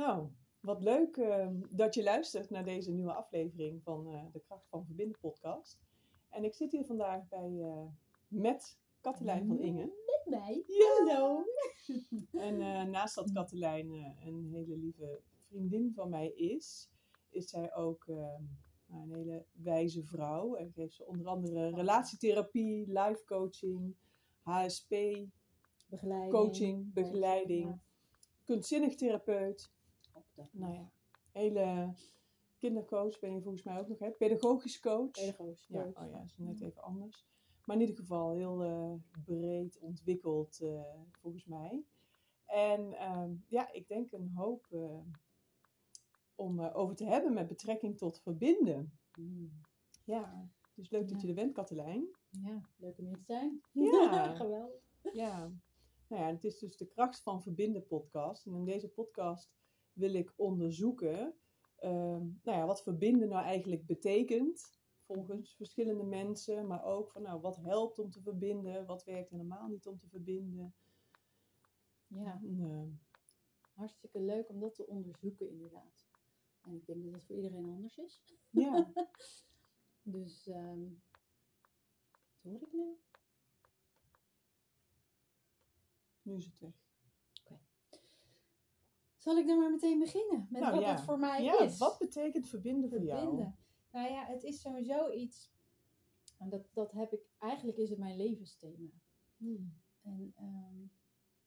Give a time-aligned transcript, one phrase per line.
[0.00, 0.28] Nou,
[0.60, 4.84] wat leuk ehm, dat je luistert naar deze nieuwe aflevering van eh, de Kracht van
[4.84, 5.78] Verbinden podcast.
[6.28, 7.86] En ik zit hier vandaag bij, eh,
[8.28, 9.92] met Katelijn van Ingen.
[10.06, 10.64] Met mij.
[10.66, 10.86] Ja.
[10.96, 11.42] Hallo.
[12.48, 16.90] En eh, naast dat Katelijn eh, een hele lieve vriendin van mij is,
[17.30, 18.42] is zij ook ehm,
[18.86, 20.54] nou, een hele wijze vrouw.
[20.54, 23.94] En geeft ze onder andere relatietherapie, life coaching,
[24.42, 24.94] HSP,
[25.86, 26.32] Begeleiding.
[26.32, 27.80] coaching, begeleiding, Ja,
[28.44, 29.70] kunstzinnig therapeut.
[30.40, 30.52] Dat.
[30.52, 30.90] Nou ja,
[31.32, 31.94] hele
[32.58, 34.10] kindercoach ben je volgens mij ook nog, hè?
[34.10, 35.10] Pedagogisch coach.
[35.10, 36.04] Pedagogisch Ja, coach.
[36.04, 37.26] oh ja, is net even anders.
[37.64, 38.92] Maar in ieder geval heel eh,
[39.24, 40.82] breed ontwikkeld, eh,
[41.20, 41.84] volgens mij.
[42.46, 45.00] En ehm, ja, ik denk een hoop eh,
[46.34, 48.98] om over te hebben met betrekking tot verbinden.
[49.18, 49.50] Mm.
[50.04, 51.22] Ja, dus leuk dat Ja.
[51.22, 52.08] je er bent, Katelijn.
[52.30, 53.62] Ja, leuk om hier te zijn.
[53.72, 54.34] Ja.
[54.42, 54.82] Geweldig.
[55.12, 55.52] Ja.
[56.08, 58.46] Nou ja, het is dus de Kracht van Verbinden podcast.
[58.46, 59.50] En in deze podcast
[59.92, 61.34] wil ik onderzoeken
[61.76, 64.78] ehm, nou ja, wat verbinden nou eigenlijk betekent.
[65.06, 66.66] Volgens verschillende mensen.
[66.66, 68.86] Maar ook van nou, wat helpt om te verbinden.
[68.86, 70.74] Wat werkt helemaal niet om te verbinden.
[72.06, 73.08] Ja, En, eh,
[73.74, 76.08] hartstikke leuk om dat te onderzoeken inderdaad.
[76.60, 78.22] En ik denk dat dat voor iedereen anders is.
[78.50, 78.92] ja,
[80.02, 80.82] Dus, ehm
[82.40, 82.96] wat hoor ik nou?
[86.22, 86.89] nu is het weg.
[89.20, 90.90] Zal ik dan maar meteen beginnen met Nou wat ja.
[90.90, 91.78] het voor mij Ja, is?
[91.78, 93.18] wat betekent verbinden voor jou?
[93.20, 93.58] verbinden.
[93.90, 95.52] Nou ja, het is sowieso iets.
[96.38, 97.20] En dat, dat heb ik.
[97.38, 98.90] Eigenlijk is het mijn levensthema.
[99.36, 99.80] Hmm.
[100.02, 100.86] En ehm,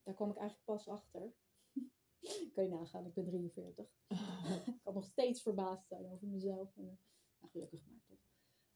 [0.04, 1.34] daar kwam ik eigenlijk pas achter.
[2.54, 3.86] kan je nagaan, ik ben 43.
[4.66, 6.76] ik kan nog steeds verbaasd zijn over mezelf.
[6.78, 6.96] En, eh,
[7.40, 8.20] nou, gelukkig maar toch.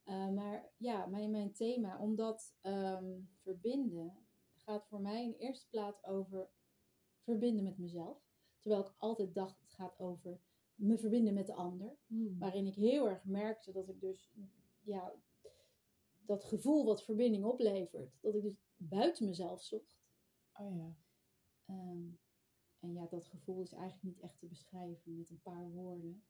[0.04, 6.06] Eh, maar ja, mijn, mijn thema, omdat ehm, verbinden gaat voor mij in eerste plaats
[6.06, 6.50] over
[7.23, 8.27] verbinden met mezelf.
[8.67, 10.39] Terwijl ik altijd dacht, het gaat over
[10.76, 11.98] me verbinden met de ander.
[12.08, 12.39] Hmm.
[12.39, 14.32] Waarin ik heel erg merkte dat ik dus,
[14.82, 15.14] ja,
[16.17, 19.98] dat gevoel wat verbinding oplevert, dat ik dus buiten mezelf zocht.
[20.54, 20.95] Oh ja.
[21.66, 22.10] Ehm,
[22.80, 26.23] en ja, dat gevoel is eigenlijk niet echt te beschrijven met een paar woorden.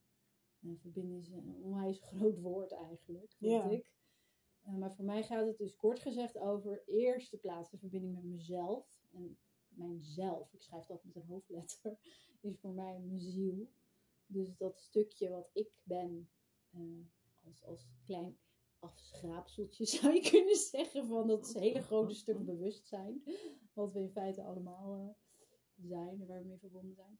[0.60, 3.70] En verbinden is een onwijs groot woord eigenlijk, vind Ja.
[3.70, 3.92] ik.
[4.62, 8.24] Eh, maar voor mij gaat het dus kort gezegd over eerste plaats de verbinding met
[8.24, 8.88] mezelf.
[9.12, 9.38] En
[9.78, 11.98] mijn zelf, ik schrijf dat met een hoofdletter,
[12.42, 13.70] is voor mij mijn ziel.
[14.26, 16.30] Dus dat stukje wat ik ben,
[16.70, 16.82] eh,
[17.44, 18.38] als, als klein
[18.80, 23.24] afschraapseltje zou je kunnen zeggen, van dat hele grote stuk bewustzijn.
[23.74, 25.10] Wat we in feite allemaal eh,
[25.90, 27.20] zijn en waar we mee verbonden zijn.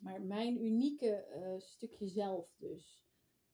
[0.00, 3.02] Maar mijn unieke eh, stukje zelf dus.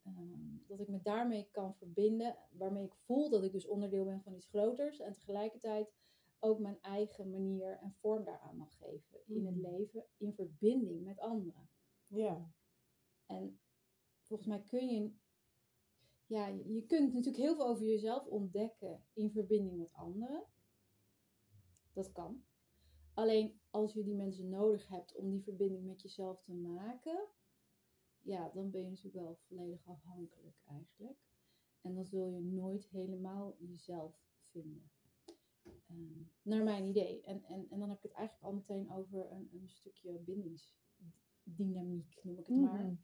[0.02, 2.36] ehm, dat ik me daarmee kan verbinden.
[2.50, 5.00] Waarmee ik voel dat ik dus onderdeel ben van iets groters.
[5.00, 5.92] En tegelijkertijd
[6.40, 9.18] ook mijn eigen manier en vorm daaraan mag geven.
[9.26, 9.60] In het Mm.
[9.60, 10.04] leven.
[10.16, 11.68] In verbinding met anderen.
[12.06, 12.52] Ja.
[13.26, 13.60] En
[14.22, 15.12] volgens mij kun je.
[16.26, 20.44] Ja, je kunt natuurlijk heel veel over jezelf ontdekken in verbinding met anderen.
[21.92, 22.44] Dat kan.
[23.14, 27.28] Alleen als je die mensen nodig hebt om die verbinding met jezelf te maken,
[28.22, 31.18] ja, dan ben je natuurlijk wel volledig afhankelijk eigenlijk.
[31.80, 34.14] En dan zul je nooit helemaal jezelf
[34.50, 34.90] vinden.
[35.88, 37.22] Ehm, naar mijn idee.
[37.22, 42.18] En, en, en dan heb ik het eigenlijk al meteen over een, een stukje bindingsdynamiek,
[42.22, 42.84] noem ik het maar.
[42.84, 42.94] Mhm.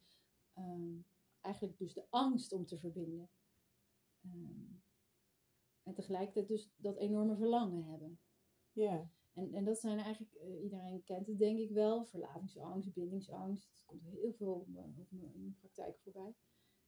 [0.52, 0.96] Ehm,
[1.40, 3.28] eigenlijk dus de angst om te verbinden.
[4.22, 4.74] Ehm,
[5.82, 8.18] en tegelijkertijd dus dat enorme verlangen hebben.
[8.72, 9.10] Ja.
[9.32, 13.68] En, en dat zijn eigenlijk, eh, iedereen kent het denk ik wel, verlavingsangst, bindingsangst.
[13.70, 16.34] Het komt heel veel op, me- op me in de praktijk voorbij.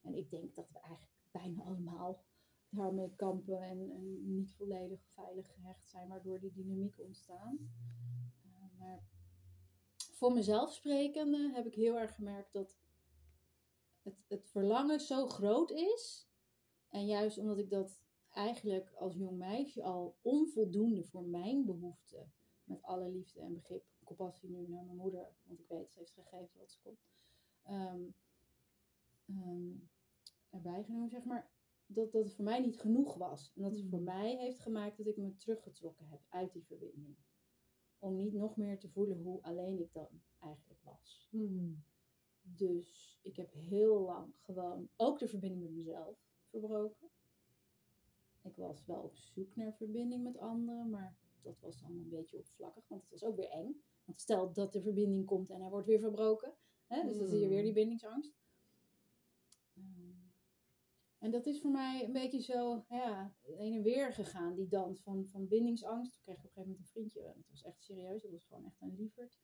[0.01, 2.25] En ik denk dat we eigenlijk bijna allemaal
[2.71, 7.59] daarmee kampen en, en niet volledig veilig gehecht zijn, waardoor die dynamiek ontstaan.
[8.43, 9.03] Eh, maar
[10.13, 12.79] voor mezelf sprekende heb ik heel erg gemerkt dat
[14.03, 16.29] het, het verlangen zo groot is.
[16.89, 22.33] En juist omdat ik dat eigenlijk als jong meisje al onvoldoende voor mijn behoeften,
[22.65, 26.13] met alle liefde en begrip, compassie nu naar mijn moeder, want ik weet, ze heeft
[26.13, 26.99] gegeven wat ze kon,
[27.63, 28.03] ehm,
[29.27, 29.73] ehm,
[30.51, 31.51] erbij genomen, zeg maar,
[31.95, 33.53] dat, dat het voor mij niet genoeg was.
[33.55, 34.05] En dat het voor Mhm.
[34.19, 37.17] mij heeft gemaakt dat ik me teruggetrokken heb uit die verbinding.
[37.99, 40.09] Om niet nog meer te voelen hoe alleen ik dan
[40.39, 41.27] eigenlijk was.
[41.31, 41.85] Hmm.
[42.43, 46.19] Dus ik heb heel lang gewoon ook de verbinding met mezelf
[46.51, 47.11] verbroken.
[48.43, 52.39] Ik was wel op zoek naar verbinding met anderen, maar dat was dan een beetje
[52.39, 53.83] oppervlakkig, want het was ook weer eng.
[54.05, 56.55] Want stel dat de verbinding komt en hij wordt weer verbroken,
[56.87, 58.33] hè, dus dan zie je weer die bindingsangst.
[61.19, 65.03] En dat is voor mij een beetje zo, ja, heen en weer gegaan, die dans
[65.03, 66.13] van, van bindingsangst.
[66.13, 68.31] Toen kreeg ik op een gegeven moment een vriendje, en dat was echt serieus, dat
[68.31, 69.39] was gewoon echt een lieverd.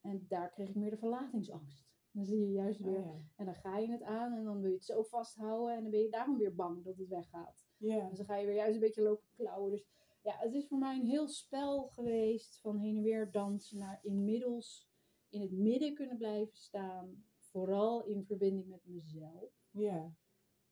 [0.00, 1.86] En daar kreeg ik meer de verlatingsangst.
[2.10, 3.22] Dan zie je juist weer, Oh, ja.
[3.36, 5.90] en dan ga je het aan en dan wil je het zo vasthouden en dan
[5.90, 7.66] ben je daarom weer bang dat het weggaat.
[7.76, 8.08] Ja.
[8.08, 9.70] Dus dan ga je weer juist een beetje lopen klauwen.
[9.70, 9.86] Dus
[10.22, 13.98] ja, het is voor mij een heel spel geweest van heen en weer dansen naar
[14.02, 14.88] inmiddels
[15.28, 17.24] in het midden kunnen blijven staan.
[17.36, 19.52] Vooral in verbinding met mezelf.
[19.70, 20.12] Ja.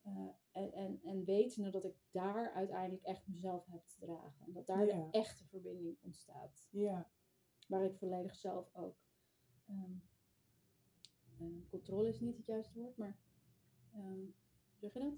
[0.06, 4.46] Eh, en, en, en wetende dat ik daar uiteindelijk echt mezelf heb te dragen.
[4.46, 5.04] En dat daar Ja.
[5.04, 6.68] de echte verbinding ontstaat.
[6.70, 7.10] Ja.
[7.68, 8.96] Waar ik volledig zelf ook.
[9.66, 9.92] ehm,
[11.38, 13.18] eh, controle is niet het juiste woord, maar.
[13.90, 14.32] hoe
[14.80, 15.14] zeg je dat?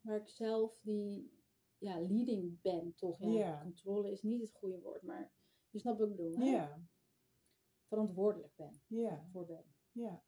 [0.00, 1.32] Waar ik zelf die
[1.78, 3.18] ja, leading ben, toch?
[3.18, 3.62] Ja, Ja.
[3.62, 5.32] Controle is niet het goede woord, maar
[5.70, 6.36] je snapt wat ik bedoel.
[6.36, 6.44] Hè?
[6.44, 6.80] Ja.
[7.86, 9.26] Verantwoordelijk ben, Ja.
[9.32, 9.64] voor ben.
[9.92, 10.22] Ja.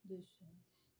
[0.00, 0.46] Dus, eh,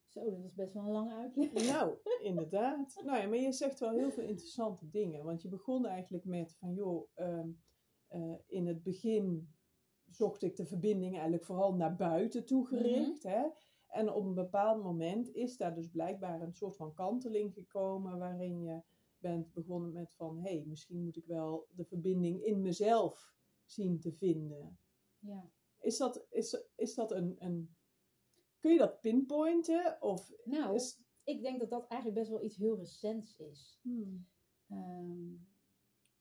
[0.09, 1.53] zo, dat is best wel een lange uitleg.
[1.53, 3.01] Nou, inderdaad.
[3.05, 5.25] Nou ja, maar je zegt wel heel veel interessante dingen.
[5.25, 7.51] Want je begon eigenlijk met van, joh, ehm,
[8.07, 9.53] eh, in het begin
[10.11, 13.23] zocht ik de verbinding eigenlijk vooral naar buiten toe gericht.
[13.23, 13.47] hè?
[13.89, 18.63] En op een bepaald moment is daar dus blijkbaar een soort van kanteling gekomen waarin
[18.63, 18.83] je
[19.19, 23.35] bent begonnen met van, hé, hey, misschien moet ik wel de verbinding in mezelf
[23.65, 24.79] zien te vinden.
[25.19, 25.51] Ja.
[25.81, 27.77] Is dat, is, is dat een, een...
[28.61, 30.03] Kun je dat pinpointen?
[30.03, 31.01] Of Nou, is...
[31.25, 33.79] ik denk dat dat eigenlijk best wel iets heel recents is.
[33.83, 34.27] Hmm.
[34.69, 35.35] Ehm,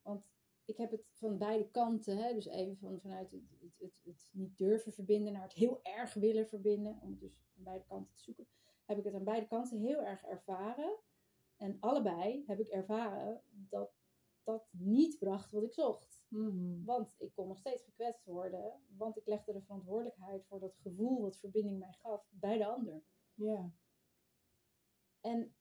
[0.02, 0.26] want
[0.66, 4.30] ik heb het van beide kanten, hè, dus even van, vanuit het, het, het, het
[4.32, 8.14] niet durven verbinden naar het heel erg willen verbinden, om het dus aan beide kanten
[8.14, 8.48] te zoeken,
[8.86, 10.96] heb ik het aan beide kanten heel erg ervaren.
[11.58, 13.97] En allebei heb ik ervaren dat
[14.48, 16.26] dat niet bracht wat ik zocht.
[16.28, 16.84] Mhm.
[16.84, 21.22] Want ik kon nog steeds gekwetst worden, want ik legde de verantwoordelijkheid voor dat gevoel
[21.22, 23.04] wat verbinding mij gaf bij de ander.
[23.34, 23.74] Ja.
[25.22, 25.56] En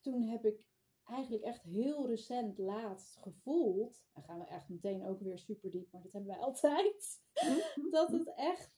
[0.00, 0.66] toen heb ik
[1.04, 5.92] eigenlijk echt heel recent laatst gevoeld, dan gaan we echt meteen ook weer super diep,
[5.92, 7.22] maar dat hebben wij altijd,
[7.90, 8.76] dat het echt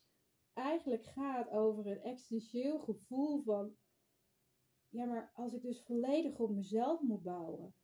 [0.53, 3.77] eigenlijk gaat over een existentieel gevoel van,
[4.89, 7.75] ja maar als ik dus volledig op mezelf moet bouwen,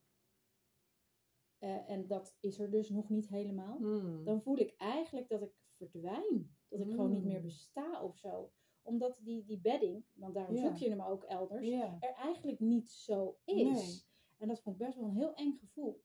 [1.58, 4.24] eh, en dat is er dus nog niet helemaal, Mm.
[4.24, 6.56] dan voel ik eigenlijk dat ik verdwijn.
[6.68, 7.42] Dat ik gewoon niet meer Mm.
[7.46, 8.52] besta of zo.
[8.82, 11.68] Omdat die, die bedding, want daarom zoek je hem ook elders,
[12.00, 13.56] er eigenlijk niet zo is.
[13.62, 14.02] Nee.
[14.38, 16.02] En dat vond ik best wel een heel eng gevoel.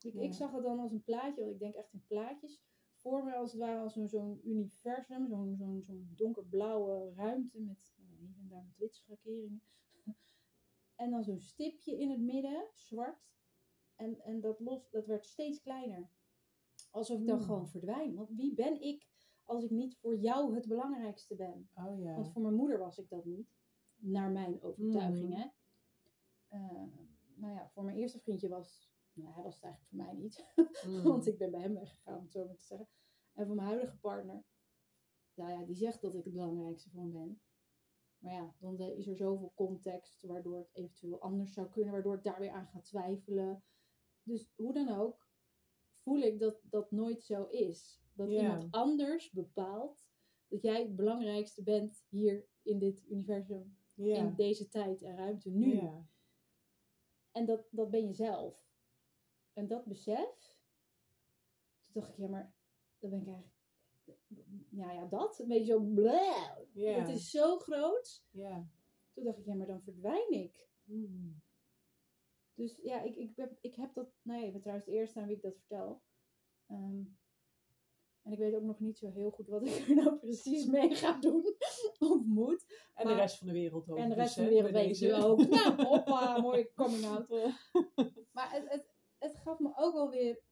[0.00, 0.20] Ik, Ja.
[0.22, 2.62] ik zag het dan als een plaatje, want ik denk echt in plaatjes.
[2.94, 7.94] Voor me als het ware als zo'n zo'n universum, zo'n zo'n zo'n donkerblauwe ruimte met
[7.98, 9.62] nou, hier en daar met wit schakeringen.
[11.02, 13.26] en dan zo'n stipje in het midden, zwart.
[13.98, 16.10] En, en dat, los, dat werd steeds kleiner.
[16.90, 17.46] Alsof ik dan Hmm.
[17.46, 18.14] gewoon verdwijn.
[18.14, 19.08] Want wie ben ik
[19.44, 21.70] als ik niet voor jou het belangrijkste ben?
[21.74, 22.14] Oh ja.
[22.14, 23.56] Want voor mijn moeder was ik dat niet.
[23.96, 25.38] Naar mijn overtuiging, Mhm.
[25.40, 25.46] hè.
[26.48, 26.86] Eh,
[27.34, 28.92] nou ja, voor mijn eerste vriendje was...
[29.12, 30.44] Nou, hij was het eigenlijk voor mij niet.
[30.86, 31.02] Mm.
[31.02, 32.88] Want ik ben bij hem weggegaan, om het zo maar te zeggen.
[33.34, 34.44] En voor mijn huidige partner...
[35.34, 37.40] Nou ja, die zegt dat ik het belangrijkste voor hem ben.
[38.18, 40.22] Maar ja, dan is er zoveel context...
[40.22, 41.92] waardoor het eventueel anders zou kunnen.
[41.92, 43.62] Waardoor ik daar weer aan ga twijfelen.
[44.28, 45.28] Dus hoe dan ook...
[45.96, 48.00] voel ik dat dat nooit zo is.
[48.12, 50.06] Dat iemand anders bepaalt...
[50.48, 55.80] dat jij het belangrijkste bent hier in dit universum in deze tijd en ruimte nu.
[57.32, 58.66] En dat, dat ben je zelf.
[59.52, 60.56] En dat besef,
[61.82, 62.54] toen dacht ik, ja, maar
[62.98, 63.54] dan ben ik eigenlijk,
[64.70, 66.58] ja, ja, dat, een beetje zo, bleh.
[66.72, 66.92] Ja.
[66.92, 68.24] Het is zo groot.
[69.12, 70.68] Toen dacht ik, ja, maar dan verdwijn ik.
[70.84, 71.40] Mm.
[72.58, 75.20] Dus ja, ik, ik, heb, ik heb dat, nou ja, ik ben trouwens de eerste
[75.20, 76.02] aan wie ik dat vertel.
[76.66, 77.02] Ehm,
[78.22, 80.94] en ik weet ook nog niet zo heel goed wat ik er nou precies mee
[80.94, 81.54] ga doen
[82.12, 82.64] of moet.
[82.94, 83.98] En Maar- de rest van de wereld ook.
[83.98, 85.46] En de dus, rest van de wereld weet je ook.
[85.48, 87.28] Nou, hoppa, mooie coming out.
[88.32, 90.42] Maar het, het, het gaf me ook wel weer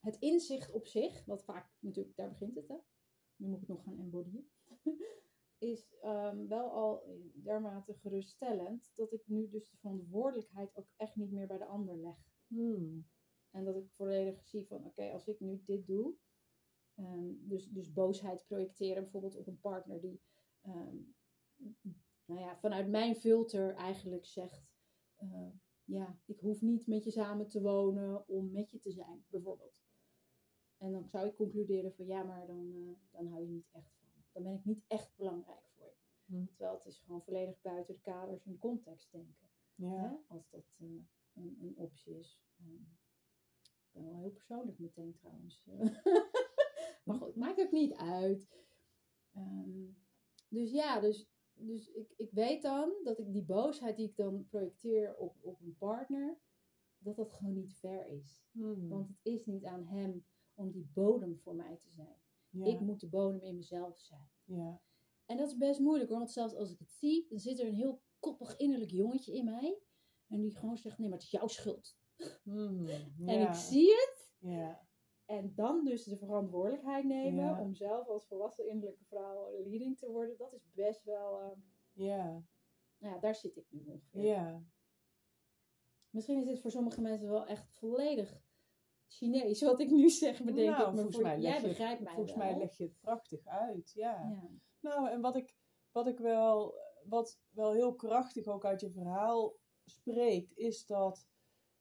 [0.00, 2.76] het inzicht op zich, wat vaak natuurlijk, daar begint het hè.
[3.36, 4.50] Nu moet ik het nog gaan embodyen.
[5.62, 7.02] Is ehm, wel al
[7.34, 11.96] dermate geruststellend dat ik nu dus de verantwoordelijkheid ook echt niet meer bij de ander
[11.96, 12.16] leg.
[12.46, 13.06] Mm.
[13.50, 16.14] En dat ik volledig zie van, oké, als ik nu dit doe,
[16.94, 20.20] ehm, dus, dus boosheid projecteren bijvoorbeeld op een partner die,
[20.60, 20.96] ehm,
[22.24, 24.64] nou ja, vanuit mijn filter eigenlijk zegt,
[25.16, 25.50] eh,
[25.84, 29.80] ja, ik hoef niet met je samen te wonen om met je te zijn, bijvoorbeeld.
[30.76, 34.01] En dan zou ik concluderen van, ja, maar dan, eh, dan hou je niet echt.
[34.32, 35.96] Dan ben ik niet echt belangrijk voor je.
[36.24, 36.46] Hm.
[36.46, 39.88] Terwijl het is gewoon volledig buiten de kaders en context denken Ja.
[39.88, 40.86] hè, als dat eh,
[41.32, 42.40] een, een optie is.
[42.58, 45.64] Ehm, ik ben wel heel persoonlijk meteen trouwens.
[47.04, 48.50] maar goed, maakt ook niet uit.
[49.32, 49.84] Ehm,
[50.48, 54.46] dus ja, dus, dus ik, ik weet dan dat ik die boosheid die ik dan
[54.46, 56.38] projecteer op, op een partner,
[56.98, 58.42] dat dat gewoon niet fair is.
[58.50, 58.88] Mm.
[58.88, 60.24] Want het is niet aan hem
[60.54, 62.21] om die bodem voor mij te zijn.
[62.52, 62.64] Ja.
[62.66, 64.30] Ik moet de bodem in mezelf zijn.
[64.44, 64.80] Ja.
[65.26, 67.66] En dat is best moeilijk hoor, want zelfs als ik het zie, dan zit er
[67.66, 69.78] een heel koppig innerlijk jongetje in mij.
[70.28, 71.96] En die gewoon zegt, nee, maar het is jouw schuld.
[72.44, 72.86] Mhm.
[73.26, 74.32] En ik zie het.
[74.38, 74.86] Ja.
[75.24, 77.60] En dan dus de verantwoordelijkheid nemen Ja.
[77.60, 80.36] om zelf als volwassen innerlijke vrouw leading te worden.
[80.36, 81.50] Dat is best wel, eh,
[81.92, 82.44] Ja.
[82.98, 84.22] nou ja, daar zit ik nu ongeveer.
[84.22, 84.62] Ja.
[86.10, 88.40] Misschien is dit voor sommige mensen wel echt volledig
[89.16, 90.86] Chinees, wat ik nu zeg, bedenk Nou, ik.
[90.86, 92.44] Maar volgens mij leg jij je- begrijpt mij Volgens wel.
[92.46, 93.92] mij leg je het prachtig uit.
[93.94, 94.28] Ja.
[94.30, 94.48] Ja.
[94.80, 95.56] Nou, en wat ik,
[95.90, 101.28] wat ik wel, wat wel heel krachtig ook uit je verhaal spreekt, is dat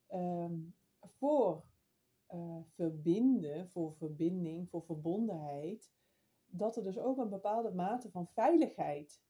[0.08, 0.60] ehm,
[1.02, 1.64] voor
[2.26, 5.92] eh, verbinden, voor verbinding, voor verbondenheid,
[6.46, 9.22] dat er dus ook een bepaalde mate van veiligheid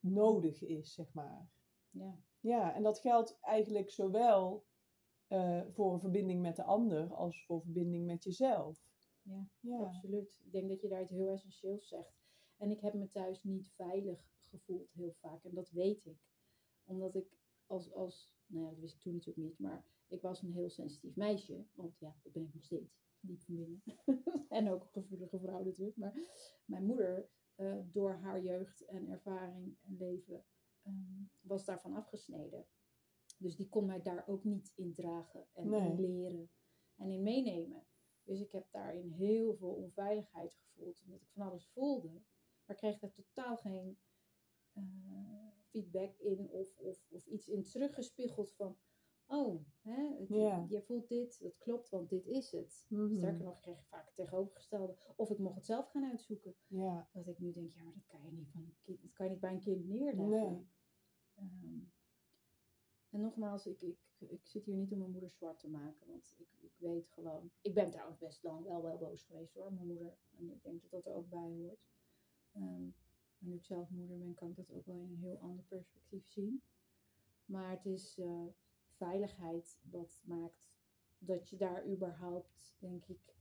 [0.00, 1.48] nodig is, zeg maar.
[1.90, 2.18] Ja.
[2.40, 4.64] Ja, en dat geldt eigenlijk zowel
[5.34, 8.84] eh, voor een verbinding met de ander als voor verbinding met jezelf.
[9.22, 10.40] Ja, Ja, absoluut.
[10.44, 12.22] Ik denk dat je daar iets heel essentieels zegt.
[12.56, 15.44] En ik heb me thuis niet veilig gevoeld heel vaak.
[15.44, 16.18] En dat weet ik.
[16.84, 20.42] Omdat ik als, als nou ja, dat wist ik toen natuurlijk niet, maar ik was
[20.42, 21.64] een heel sensitief meisje.
[21.74, 23.82] Want ja, dat ben ik nog steeds, diep van binnen.
[24.58, 25.96] en ook een gevoelige vrouw natuurlijk.
[25.96, 26.14] Maar
[26.64, 30.44] mijn moeder, eh, door haar jeugd en ervaring en leven,
[30.82, 32.66] ehm, was daarvan afgesneden.
[33.44, 35.88] Dus die kon mij daar ook niet in dragen en Nee.
[35.90, 36.50] in leren
[36.96, 37.86] en in meenemen.
[38.22, 42.08] Dus ik heb daarin heel veel onveiligheid gevoeld, omdat ik van alles voelde.
[42.64, 43.98] Maar ik kreeg daar totaal geen
[44.72, 44.82] eh,
[45.68, 48.76] feedback in of, of, of iets in teruggespiegeld van...
[49.26, 50.28] Oh, hè, het-
[50.68, 52.86] je voelt dit, dat klopt, want dit is het.
[52.88, 53.16] Mhm.
[53.16, 54.96] Sterker nog, ik kreeg vaak het tegenovergestelde.
[55.16, 56.54] Of ik mocht het zelf gaan uitzoeken.
[56.66, 59.12] ja, Dat ik nu denk, ja, maar dat kan je niet, van een kind, dat
[59.12, 60.28] kan je niet bij een kind neerleggen.
[60.28, 60.68] Nee.
[61.34, 61.78] Ehm,
[63.14, 66.06] en nogmaals, ik, ik, ik zit hier niet om mijn moeder zwart te maken.
[66.06, 67.50] Want ik, ik weet gewoon...
[67.60, 70.16] Ik ben trouwens best lang wel wel boos geweest hoor, mijn moeder.
[70.38, 71.86] En ik denk dat dat er ook bij hoort.
[72.52, 72.82] Ehm,
[73.38, 75.64] maar nu ik zelf moeder ben, kan ik dat ook wel in een heel ander
[75.64, 76.62] perspectief zien.
[77.44, 78.46] Maar het is eh,
[78.86, 80.72] veiligheid wat maakt
[81.18, 83.36] dat je daar überhaupt, denk ik,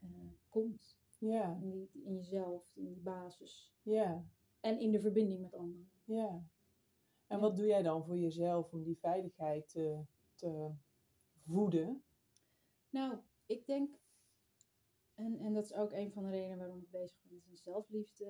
[0.00, 0.08] eh,
[0.48, 0.98] komt.
[1.18, 3.74] ja, in jezelf, in die basis.
[3.82, 4.24] ja.
[4.60, 5.90] En in de verbinding met anderen.
[6.04, 6.44] Ja.
[7.30, 7.42] En Ja.
[7.42, 10.70] wat doe jij dan voor jezelf om die veiligheid te, te
[11.36, 12.02] voeden?
[12.90, 13.98] Nou, ik denk,
[15.14, 17.56] en, en dat is ook een van de redenen waarom ik bezig ben met een
[17.56, 18.24] zelfliefde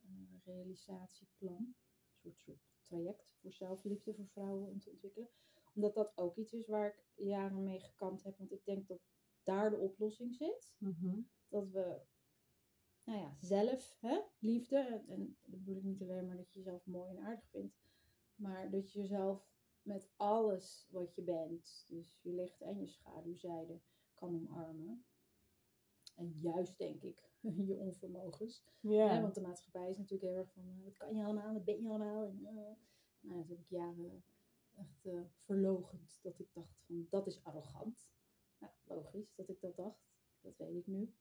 [0.00, 1.74] eh, realisatieplan.
[2.22, 5.28] Een soort, soort traject voor zelfliefde voor vrouwen om te ontwikkelen.
[5.74, 8.38] Omdat dat ook iets is waar ik jaren mee gekampt heb.
[8.38, 9.00] Want ik denk dat
[9.42, 10.72] daar de oplossing zit.
[11.48, 12.00] Dat we,
[13.04, 14.76] nou ja, zelf, hè, liefde.
[14.76, 17.82] En, en dat bedoel ik niet alleen maar dat je jezelf mooi en aardig vindt.
[18.34, 23.80] Maar dat je jezelf met alles wat je bent, dus je licht en je schaduwzijde,
[24.14, 25.04] kan omarmen.
[26.14, 27.30] En juist denk ik,
[27.68, 28.64] je onvermogens.
[28.80, 29.20] Ja.
[29.20, 31.82] Want de maatschappij is natuurlijk heel erg van, eh, wat kan je allemaal, wat ben
[31.82, 32.24] je allemaal?
[32.26, 32.72] En, eh,
[33.20, 34.24] nou, dat heb ik jaren
[34.74, 36.18] echt eh verlogend.
[36.22, 38.08] Dat ik dacht van, dat is arrogant.
[38.58, 40.12] Ja, logisch dat ik dat dacht.
[40.40, 41.14] Dat weet ik nu.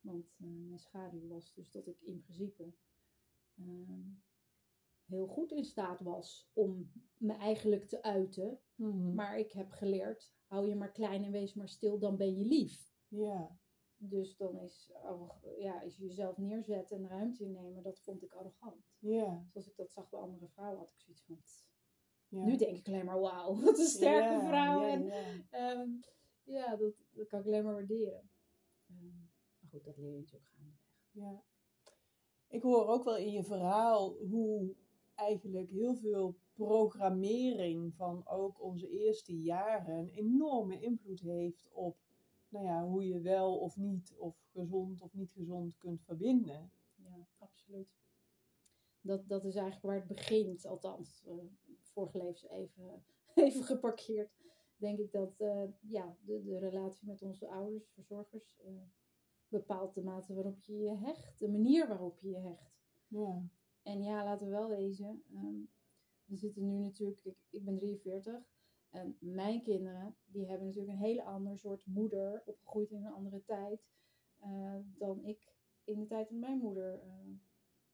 [0.00, 2.74] Want mijn schaduw was dus dat ik in principe
[3.54, 4.10] ehm,
[5.06, 8.60] heel goed in staat was om me eigenlijk te uiten.
[8.74, 9.14] Mhm.
[9.14, 12.44] Maar ik heb geleerd, hou je maar klein en wees maar stil, dan ben je
[12.44, 12.92] lief.
[13.08, 13.58] ja.
[13.96, 14.92] Dus dan is,
[15.58, 18.92] ja, is jezelf neerzetten en ruimte innemen, dat vond ik arrogant.
[18.98, 19.42] Ja.
[19.44, 21.38] Dus als ik dat zag bij andere vrouwen, had ik zoiets van...
[22.28, 22.44] Ja.
[22.44, 24.80] Nu denk ik alleen maar, wauw, wat een sterke Ja, vrouw.
[24.80, 25.42] ja, en ja.
[25.50, 25.90] ehm,
[26.42, 28.30] ja, dat, dat kan ik alleen maar waarderen.
[28.88, 29.04] Ehm,
[29.60, 30.80] maar goed, dat leer je natuurlijk gaandeweg.
[31.10, 31.42] Ja.
[32.48, 34.74] Ik hoor ook wel in je verhaal hoe
[35.14, 41.96] eigenlijk heel veel programmering van ook onze eerste jaren een enorme invloed heeft op
[42.48, 46.70] nou ja, hoe je wel of niet, of gezond of niet gezond kunt verbinden.
[46.94, 47.88] Ja, absoluut.
[49.00, 51.34] Dat, dat is eigenlijk waar het begint, althans, eh
[51.94, 53.04] vorige levens even,
[53.34, 54.30] even geparkeerd.
[54.76, 58.72] Denk ik dat eh, ja, de, de relatie met onze ouders, verzorgers, eh,
[59.48, 62.72] bepaalt de mate waarop je je hecht, de manier waarop je je hecht.
[63.08, 63.42] Ja.
[63.84, 65.60] En ja, laten we wel wezen, ehm,
[66.24, 68.42] we zitten nu natuurlijk, ik, ik ben 43
[68.90, 73.42] en mijn kinderen, die hebben natuurlijk een hele ander soort moeder, opgegroeid in een andere
[73.44, 73.86] tijd,
[74.38, 75.52] eh, dan ik
[75.84, 77.08] in de tijd van mijn moeder, eh,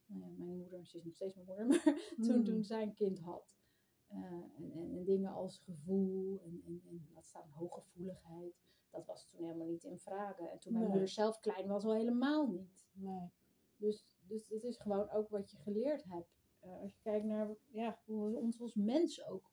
[0.07, 2.45] nou ja, mijn moeder, ze is nog steeds mijn moeder, maar toen, Hmm.
[2.45, 3.59] toen zij een kind had.
[4.07, 4.23] Eh,
[4.57, 8.55] en, en, en dingen als gevoel en, en, en laat staan hooggevoeligheid,
[8.91, 10.51] dat was toen helemaal niet in vragen.
[10.51, 10.93] En toen mijn Nee.
[10.93, 12.89] moeder zelf klein was, al helemaal niet.
[12.93, 13.31] Nee.
[13.77, 16.39] Dus, dus het is gewoon ook wat je geleerd hebt.
[16.61, 19.51] Eh, als je kijkt naar ja, hoe we ons als mens ook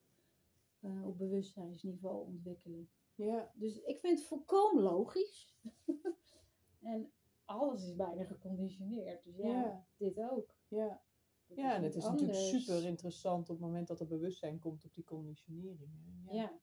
[0.80, 2.90] eh, op bewustzijnsniveau ontwikkelen.
[3.16, 3.52] Ja.
[3.56, 5.56] Dus ik vind het volkomen logisch.
[6.82, 7.12] en
[7.46, 9.24] alles is bijna geconditioneerd.
[9.24, 9.86] Dus ja, Ja.
[9.98, 10.56] dit ook.
[10.68, 11.02] Ja,
[11.48, 14.86] Dat ja en het is natuurlijk super interessant op het moment dat er bewustzijn komt
[14.86, 16.28] op die conditioneringen.
[16.30, 16.32] Ja.
[16.34, 16.60] Ja,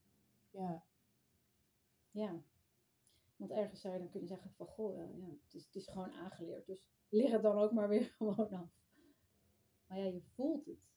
[0.50, 0.85] ja.
[2.11, 2.42] ja.
[3.36, 5.86] Want ergens zou je dan kunnen zeggen van, goh, ja, ja, het, is, het is
[5.88, 6.66] gewoon aangeleerd.
[6.66, 8.68] Dus lig het dan ook maar weer gewoon af.
[9.86, 10.92] Maar ja, je voelt het.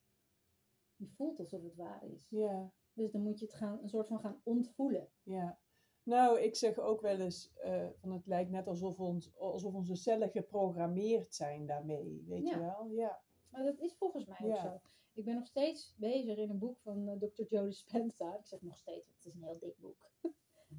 [0.96, 2.29] Je voelt alsof het waar is.
[2.29, 2.72] ja.
[2.94, 5.10] Dus dan moet je het gaan, een soort van gaan ontvoelen.
[5.24, 5.60] Ja,
[6.03, 9.96] nou, ik zeg ook wel eens, eh, van het lijkt net alsof, ons, alsof onze
[9.96, 12.53] cellen geprogrammeerd zijn daarmee, weet Ja.
[12.53, 12.88] je wel?
[12.89, 14.62] Ja, Maar dat is volgens mij ook Ja.
[14.62, 14.79] zo.
[15.13, 17.44] Ik ben nog steeds bezig in een boek van eh, Dr.
[17.44, 18.38] Joe Dispenza.
[18.38, 20.10] Ik zeg nog steeds, het is een heel dik boek.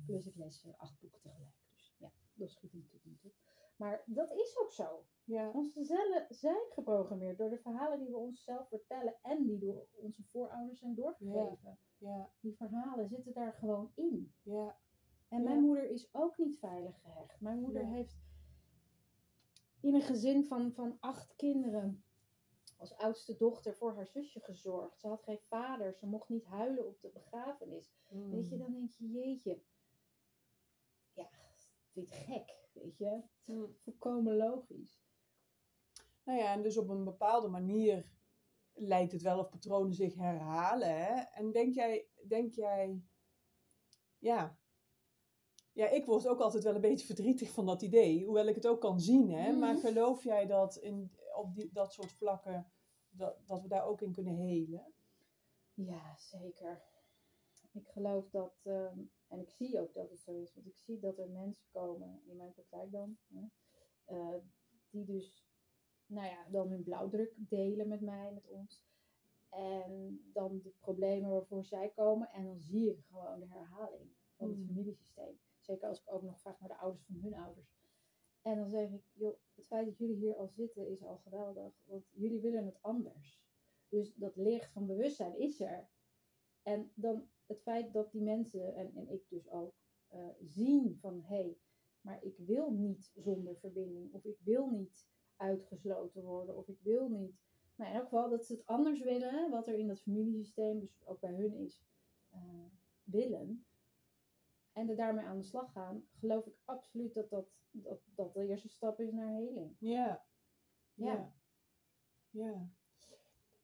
[0.06, 1.54] Plus ik lees eh, acht boeken tegelijk.
[1.74, 3.32] Dus ja, dat schiet natuurlijk niet op.
[3.76, 5.04] Maar dat is ook zo.
[5.24, 9.86] ja, Onze cellen zijn geprogrammeerd door de verhalen die we onszelf vertellen en die door
[9.94, 11.78] onze voorouders zijn doorgegeven.
[11.98, 14.32] ja, Die verhalen zitten daar gewoon in.
[14.42, 14.78] ja,
[15.28, 15.44] En Ja.
[15.48, 17.40] mijn moeder is ook niet veilig gehecht.
[17.40, 17.88] Mijn moeder Ja.
[17.88, 18.16] heeft
[19.80, 22.02] in een gezin van, van acht kinderen
[22.76, 25.00] als oudste dochter voor haar zusje gezorgd.
[25.00, 27.92] Ze had geen vader, ze mocht niet huilen op de begrafenis.
[28.10, 28.30] Mm.
[28.30, 29.60] Weet je, dan denk je, jeetje.
[31.18, 31.28] Ja,
[31.92, 33.22] vind je het gek, weet je.
[33.44, 33.76] Mm.
[33.84, 35.00] Volkomen logisch.
[36.24, 38.12] Nou ja, en dus op een bepaalde manier
[38.72, 41.20] lijkt het wel of patronen zich herhalen, hè?
[41.20, 43.02] En denk jij, denk jij,
[44.18, 44.58] ja,
[45.72, 48.66] ja, ik word ook altijd wel een beetje verdrietig van dat idee, hoewel ik het
[48.66, 49.50] ook kan zien, hè?
[49.50, 49.58] Mhm.
[49.58, 52.72] Maar geloof jij dat in, op die, dat soort vlakken,
[53.08, 54.92] dat, dat we daar ook in kunnen helen?
[55.74, 56.82] Ja, zeker.
[57.72, 58.98] Ik geloof dat, ehm,
[59.28, 62.22] en ik zie ook dat het zo is, want ik zie dat er mensen komen,
[62.26, 63.46] in mijn praktijk dan, hè,
[64.04, 64.40] eh,
[64.90, 65.46] die dus,
[66.06, 68.86] nou ja, dan hun blauwdruk delen met mij, met ons.
[69.48, 74.48] En dan de problemen waarvoor zij komen, en dan zie ik gewoon de herhaling van
[74.48, 74.66] het Mm.
[74.66, 75.40] familiesysteem.
[75.58, 77.76] Zeker als ik ook nog vraag naar de ouders van hun ouders.
[78.42, 81.74] En dan zeg ik, joh, het feit dat jullie hier al zitten is al geweldig,
[81.84, 83.40] want jullie willen het anders.
[83.88, 85.88] Dus dat licht van bewustzijn is er.
[86.62, 89.74] En dan het feit dat die mensen, en, en ik dus ook,
[90.08, 91.58] eh, zien van hé, hey,
[92.00, 94.12] maar ik wil niet zonder verbinding.
[94.12, 96.56] Of ik wil niet uitgesloten worden.
[96.56, 97.40] Of ik wil niet.
[97.76, 101.06] Nou, in elk geval dat ze het anders willen, wat er in dat familiesysteem, dus
[101.06, 101.82] ook bij hun is,
[102.30, 102.64] eh,
[103.02, 103.66] willen.
[104.72, 108.46] En er daarmee aan de slag gaan, geloof ik absoluut dat dat, dat, dat de
[108.46, 109.76] eerste stap is naar heling.
[109.78, 110.24] Ja.
[110.94, 111.04] Ja.
[111.04, 111.32] Ja.
[112.30, 112.68] ja.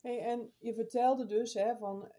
[0.01, 2.13] Hey, en je vertelde dus hè, van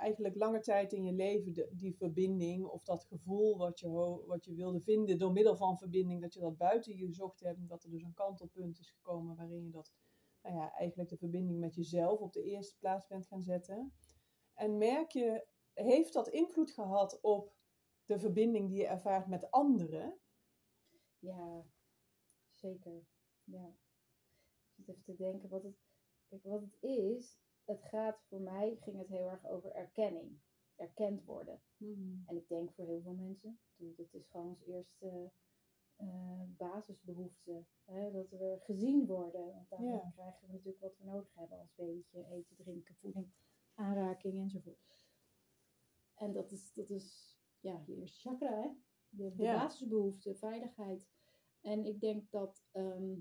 [0.00, 3.88] eigenlijk lange tijd in je leven die verbinding of dat gevoel wat je,
[4.26, 7.68] wat je wilde vinden door middel van verbinding, dat je dat buiten je gezocht hebt
[7.68, 9.92] dat er dus een kantelpunt is gekomen waarin je dat,
[10.42, 13.92] nou ja, eigenlijk de verbinding met jezelf op de eerste plaats bent gaan zetten.
[14.54, 17.54] En merk je, heeft dat invloed gehad op
[18.04, 20.18] de verbinding die je ervaart met anderen?
[21.18, 21.64] Ja,
[22.50, 23.06] zeker.
[23.44, 23.74] Ja.
[24.76, 25.76] Ik zit even te denken wat het,
[26.42, 27.38] wat het is.
[27.70, 30.38] Het gaat voor mij, ging het heel erg over erkenning.
[30.76, 31.60] Erkend worden.
[32.26, 35.30] En ik denk voor heel veel mensen, dat is gewoon ons eerste
[35.96, 37.64] eh, basisbehoefte.
[37.84, 38.10] Hè?
[38.12, 39.54] Dat we gezien worden.
[39.54, 40.10] Want daarom Ja.
[40.14, 42.26] krijgen we natuurlijk wat we nodig hebben als babytje.
[42.26, 43.30] Eten, drinken, voeding,
[43.74, 45.08] aanraking enzovoort.
[46.14, 48.68] En dat is, dat is ja, je eerste chakra, hè?
[49.08, 49.62] De, de Ja.
[49.62, 51.08] basisbehoefte, veiligheid.
[51.60, 52.64] En ik denk dat.
[52.72, 53.12] ehm,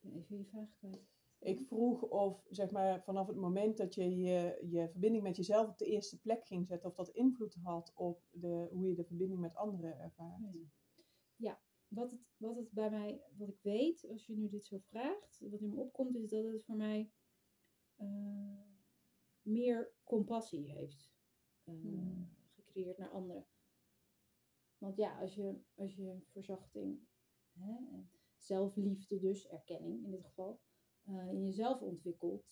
[0.00, 1.10] ik ben even je vraag kwijt.
[1.38, 5.68] Ik vroeg of, zeg maar, vanaf het moment dat je, je je verbinding met jezelf
[5.68, 9.04] op de eerste plek ging zetten, of dat invloed had op de, hoe je de
[9.04, 10.42] verbinding met anderen ervaart.
[10.44, 10.68] Oh Ja.
[11.36, 14.78] ja, wat het, wat het bij mij, wat ik weet, als je nu dit zo
[14.78, 17.10] vraagt, wat in me opkomt, is dat het voor mij
[17.96, 18.06] eh,
[19.42, 21.12] meer compassie heeft
[21.64, 22.28] eh, Hmm.
[22.54, 23.46] gecreëerd naar anderen.
[24.78, 27.00] Want ja, als je, als je verzachting,
[27.52, 28.10] hè, en
[28.44, 30.60] zelfliefde dus, erkenning in dit geval,
[31.02, 32.46] eh, in jezelf ontwikkelt,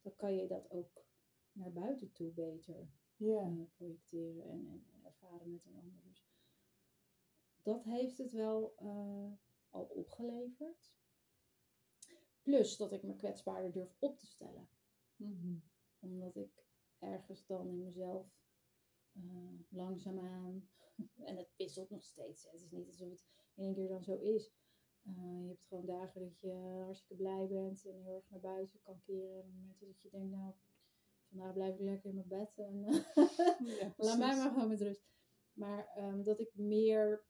[0.00, 1.04] dan kan je dat ook
[1.52, 6.00] naar buiten toe beter eh, projecteren en, en, en ervaren met een ander.
[6.02, 6.26] Dus
[7.62, 9.32] dat heeft het wel eh,
[9.70, 10.94] al opgeleverd.
[12.42, 14.68] Plus dat ik me kwetsbaarder durf op te stellen.
[15.16, 15.56] Mhm.
[15.98, 16.66] Omdat ik
[16.98, 18.40] ergens dan in mezelf
[19.68, 20.68] langzaamaan,
[21.28, 22.44] en het wisselt nog steeds.
[22.44, 22.50] hè.
[22.50, 24.52] Het is niet alsof het in één keer dan zo is.
[25.02, 26.52] Eh, je hebt gewoon dagen dat je
[26.84, 29.42] hartstikke blij bent en heel erg naar buiten kan keren.
[29.42, 30.52] En momenten dat je denkt, nou,
[31.28, 32.54] vandaag blijf ik lekker in mijn bed.
[32.56, 32.82] En,
[33.80, 35.04] Ja, Laat mij maar gewoon met rust.
[35.52, 37.24] Maar ehm, dat ik meer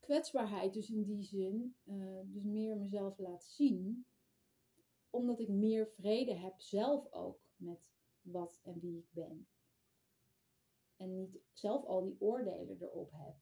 [0.00, 4.06] kwetsbaarheid, dus in die zin, eh, dus meer mezelf laat zien.
[5.10, 7.80] Omdat ik meer vrede heb zelf ook met
[8.20, 9.46] wat en wie ik ben.
[10.96, 13.36] En niet zelf al die oordelen erop heb.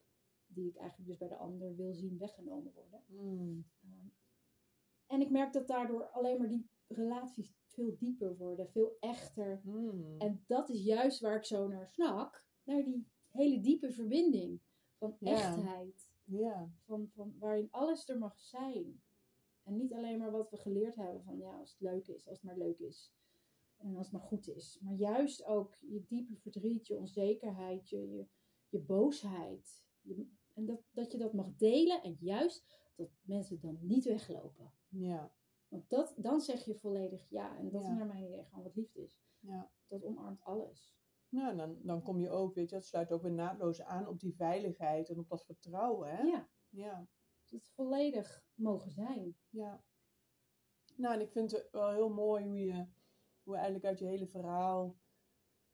[0.55, 3.03] Die ik eigenlijk dus bij de ander wil zien weggenomen worden.
[3.07, 3.65] Mm.
[3.83, 4.07] Ehm,
[5.07, 9.61] en ik merk dat daardoor alleen maar die relaties veel dieper worden, veel echter.
[9.65, 10.15] Mm.
[10.19, 12.47] En dat is juist waar ik zo naar snak.
[12.65, 14.61] Naar die hele diepe verbinding
[14.99, 16.09] van echtheid.
[16.85, 19.03] Van, van waarin alles er mag zijn.
[19.63, 22.37] En niet alleen maar wat we geleerd hebben van ja, als het leuk is, als
[22.37, 23.13] het maar leuk is.
[23.77, 24.79] En als het maar goed is.
[24.83, 28.27] Maar juist ook je diepe verdriet, je onzekerheid, je, je,
[28.69, 29.85] je boosheid.
[30.01, 34.73] Je- en dat, dat je dat mag delen en juist dat mensen dan niet weglopen.
[34.89, 35.33] Ja.
[35.69, 37.57] Want dat, dan zeg je volledig ja.
[37.59, 37.89] En dat Ja.
[37.91, 39.21] is naar mijn idee gewoon wat liefde is.
[39.39, 39.71] Ja.
[39.87, 40.95] Dat omarmt alles.
[41.29, 44.21] Nou, dan, dan kom je ook, weet je, dat sluit ook weer naadloos aan op
[44.21, 46.23] die veiligheid en op dat vertrouwen, hè?
[46.23, 47.09] Ja, Ja.
[47.43, 49.37] dat het volledig mogen zijn.
[49.49, 49.85] Ja.
[50.97, 52.87] Nou, en ik vind het wel heel mooi hoe je,
[53.43, 54.97] hoe eigenlijk uit je hele verhaal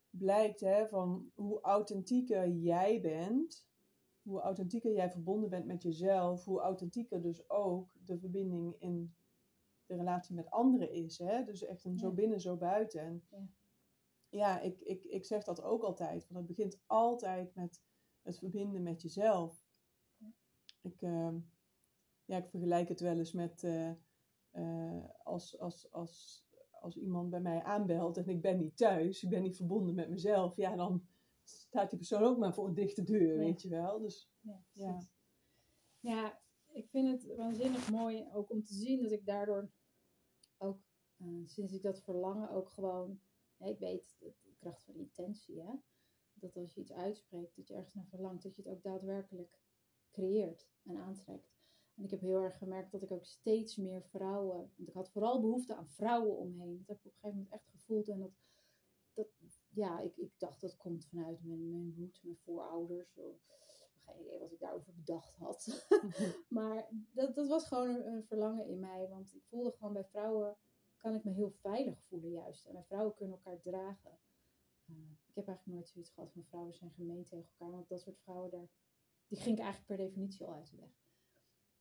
[0.09, 3.66] blijkt, hè, van hoe authentieker jij bent,
[4.27, 9.15] hoe authentieker jij verbonden bent met jezelf, hoe authentieker dus ook de verbinding in
[9.85, 11.43] de relatie met anderen is, hè?
[11.43, 13.01] Dus echt een zo binnen, zo buiten.
[13.01, 13.47] En Ja.
[14.29, 17.81] ja, ik, ik, ik zeg dat ook altijd, want het begint altijd met
[18.21, 19.65] het verbinden met jezelf.
[20.17, 20.31] Ja.
[20.81, 21.39] Ik, ehm,
[22.25, 23.91] ja, ik vergelijk het wel eens met eh,
[24.51, 29.29] eh, als, als, als, als iemand bij mij aanbelt en ik ben niet thuis, ik
[29.29, 31.07] ben niet verbonden met mezelf, ja, dan
[31.49, 33.39] staat die persoon ook maar voor een dichte deur, Ja.
[33.39, 33.99] weet je wel.
[33.99, 34.29] Dus
[34.71, 34.99] Ja,
[35.99, 36.41] Ja.
[36.71, 39.71] ik vind het waanzinnig mooi ook om te zien dat ik daardoor
[40.57, 40.79] ook,
[41.17, 43.21] eh, sinds ik dat verlangen ook gewoon,
[43.57, 45.73] ik weet de, kracht van intentie, hè,
[46.33, 49.59] dat als je iets uitspreekt, dat je ergens naar verlangt, dat je het ook daadwerkelijk
[50.11, 51.55] creëert en aantrekt.
[51.95, 55.09] En ik heb heel erg gemerkt dat ik ook steeds meer vrouwen, want ik had
[55.09, 56.83] vooral behoefte aan vrouwen omheen.
[56.85, 58.31] Dat heb ik op een gegeven moment echt gevoeld en dat
[59.77, 63.13] ja, ik, ik dacht dat komt vanuit mijn, mijn mijn voorouders.
[63.13, 63.39] Zo.
[64.05, 65.87] Geen idee wat ik daarover bedacht had.
[66.57, 69.07] maar dat, dat was gewoon een, een verlangen in mij.
[69.09, 70.57] Want ik voelde gewoon bij vrouwen
[70.97, 72.65] kan ik me heel veilig voelen juist.
[72.65, 74.19] En bij vrouwen kunnen elkaar dragen.
[74.85, 74.95] Eh,
[75.27, 77.71] ik heb eigenlijk nooit zoiets gehad van vrouwen zijn gemeen tegen elkaar.
[77.71, 78.69] Want dat soort vrouwen daar,
[79.27, 81.05] die ging ik eigenlijk per definitie al uit de weg.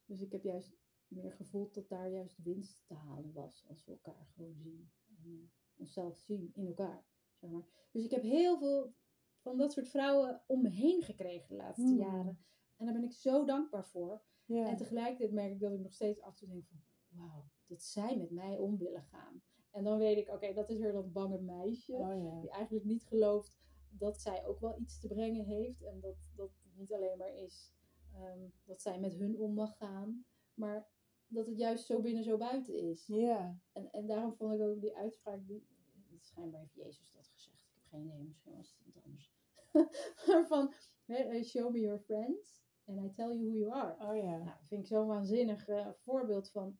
[0.04, 0.76] Dus ik heb juist
[1.08, 3.64] meer gevoeld dat daar juist winst te halen was.
[3.68, 4.90] Als we elkaar gewoon zien.
[5.06, 7.04] En eh, onszelf zien in elkaar.
[7.46, 7.88] Zeg maar.
[7.92, 8.94] Dus ik heb heel veel
[9.40, 11.98] van dat soort vrouwen om me heen gekregen de laatste Hmm.
[11.98, 12.38] jaren.
[12.76, 14.22] En daar ben ik zo dankbaar voor.
[14.46, 16.80] En tegelijkertijd merk ik dat ik nog steeds af en toe denk van...
[17.08, 19.42] Wauw, dat zij met mij om willen gaan.
[19.70, 21.92] En dan weet ik, oké, dat is weer dat bange meisje.
[21.92, 22.40] Oh.
[22.40, 23.58] Die eigenlijk niet gelooft
[23.90, 25.82] dat zij ook wel iets te brengen heeft.
[25.82, 27.72] En dat dat het niet alleen maar is
[28.12, 30.24] ehm, dat zij met hun om mag gaan.
[30.54, 30.88] Maar
[31.26, 33.06] dat het juist zo binnen, zo buiten is.
[33.06, 33.60] Ja.
[33.72, 35.66] En, en daarom vond ik ook die uitspraak, die,
[36.20, 37.30] schijnbaar heeft Jezus dat
[37.96, 39.32] geen idee, misschien was het iemand anders.
[40.26, 40.72] maar van,
[41.44, 43.94] show me your friends and I tell you who you are.
[43.98, 44.36] Oh ja.
[44.36, 46.78] Nou, dat vind ik zo'n waanzinnig eh, voorbeeld van,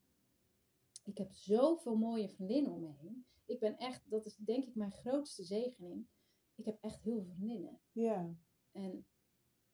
[1.05, 3.27] ik heb zoveel mooie vriendinnen om me heen.
[3.45, 6.07] Ik ben echt, dat is denk ik mijn grootste zegening.
[6.55, 7.81] Ik heb echt heel veel vriendinnen.
[7.93, 8.37] Ja.
[8.73, 9.07] En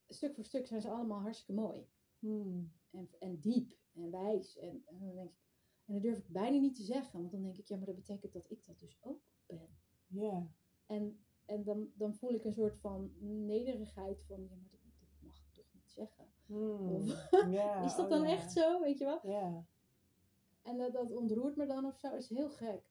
[0.08, 1.86] stuk voor stuk zijn ze allemaal hartstikke mooi.
[2.18, 2.72] Hmm.
[2.90, 4.58] En, en diep en wijs.
[4.58, 5.40] En, en dan denk ik,
[5.84, 7.18] en dat durf ik bijna niet te zeggen.
[7.18, 9.78] Want dan denk ik, ja, maar dat betekent dat ik dat dus ook ben.
[10.06, 10.50] Ja.
[10.86, 15.08] En, en dan, dan voel ik een soort van nederigheid van, ja, maar dat, dat
[15.20, 16.26] mag ik toch niet zeggen.
[16.46, 16.94] Hmm.
[16.94, 17.30] Of-
[17.84, 19.18] is dat oh dan echt zo, weet je wel?
[19.22, 19.64] Ja.
[20.62, 22.90] En dat, dat ontroert me dan of zo, is heel gek.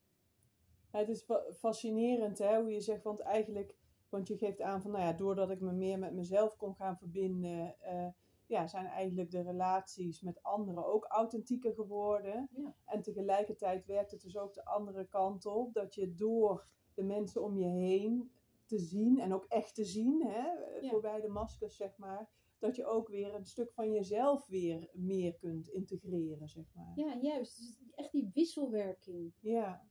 [0.92, 3.76] Ja, het is fa- fascinerend hè, hoe je zegt, want eigenlijk,
[4.10, 6.98] want je geeft aan van, nou ja, doordat ik me meer met mezelf kon gaan
[6.98, 8.08] verbinden, eh,
[8.46, 12.50] ja, zijn eigenlijk de relaties met anderen ook authentieker geworden.
[12.52, 12.76] Ja.
[12.86, 17.44] En tegelijkertijd werkt het dus ook de andere kant op, dat je door de mensen
[17.44, 18.32] om je heen
[18.72, 20.48] te zien en ook echt te zien, hè,
[20.82, 20.90] Ja.
[20.90, 22.30] voorbij de maskers, zeg maar,
[22.60, 26.92] dat je ook weer een stuk van jezelf weer meer kunt integreren, zeg maar.
[26.96, 27.58] Ja, juist.
[27.58, 29.34] Dus echt die wisselwerking.
[29.40, 29.88] Ja,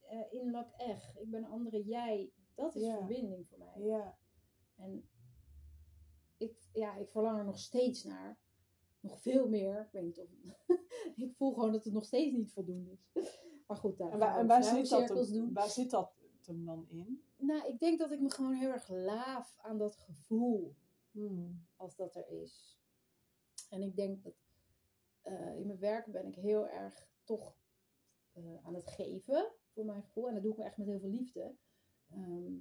[0.00, 1.16] eh in lak echt.
[1.20, 2.32] Ik ben een andere jij.
[2.54, 2.96] Dat is Ja.
[2.96, 3.82] verbinding voor mij.
[3.84, 4.18] ja,
[4.76, 5.08] En
[6.36, 8.38] ik, ja, ik verlang er nog steeds naar.
[9.00, 9.80] Nog veel meer.
[9.80, 10.28] Ik weet niet of...
[11.16, 13.40] ik voel gewoon dat het nog steeds niet voldoende is.
[13.66, 15.52] Maar goed, daar En gaan waar, we en waar, zit dat, doen.
[15.52, 16.15] waar zit dat
[16.46, 17.22] hem dan in?
[17.36, 20.74] Nou, ik denk dat ik me gewoon heel erg laaf aan dat gevoel.
[21.16, 21.66] Hmm.
[21.76, 22.78] als dat er is.
[23.70, 24.34] En ik denk dat
[25.22, 27.56] eh, in mijn werk ben ik heel erg toch
[28.32, 30.28] eh, aan het geven, voor mijn gevoel.
[30.28, 31.56] En dat doe ik me echt met heel veel liefde.
[32.10, 32.58] Ehm,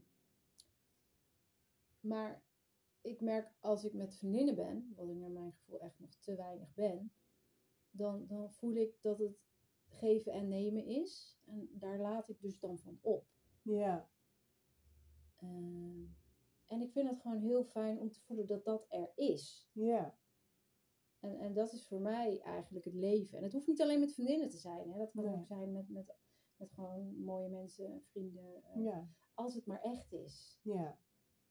[1.99, 2.43] maar
[3.01, 6.35] ik merk als ik met vriendinnen ben, wat ik naar mijn gevoel echt nog te
[6.35, 7.13] weinig ben,
[7.89, 9.37] dan, dan voel ik dat het
[9.87, 11.37] geven en nemen is.
[11.45, 13.34] En daar laat ik dus dan van op.
[13.65, 14.09] Ja,
[15.35, 16.03] Ehm,
[16.65, 19.69] En ik vind het gewoon heel fijn om te voelen dat dat er is.
[19.71, 20.17] Ja.
[21.19, 23.37] En, en dat is voor mij eigenlijk het leven.
[23.37, 24.91] En het hoeft niet alleen met vriendinnen te zijn.
[24.91, 24.97] Hè?
[24.97, 25.33] Dat kan Nee.
[25.33, 26.15] ook zijn met, met,
[26.55, 28.63] met gewoon mooie mensen, vrienden.
[28.63, 29.07] eh, Ja.
[29.33, 30.59] Als het maar echt is.
[30.61, 30.97] Ja.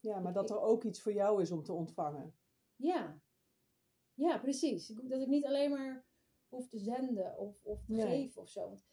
[0.01, 2.35] Ja, maar dat er ook iets voor jou is om te ontvangen.
[2.77, 3.21] Ja,
[4.15, 4.87] ja precies.
[4.87, 6.07] Dat ik niet alleen maar
[6.49, 8.07] hoef te zenden of, of te Nee.
[8.07, 8.69] geven of zo.
[8.69, 8.85] Want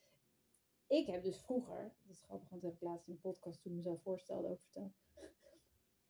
[0.92, 3.62] ik heb dus vroeger, dat is grappig, want dat heb ik laatst in een podcast
[3.62, 4.92] toen ik mezelf voorstelde ook verteld.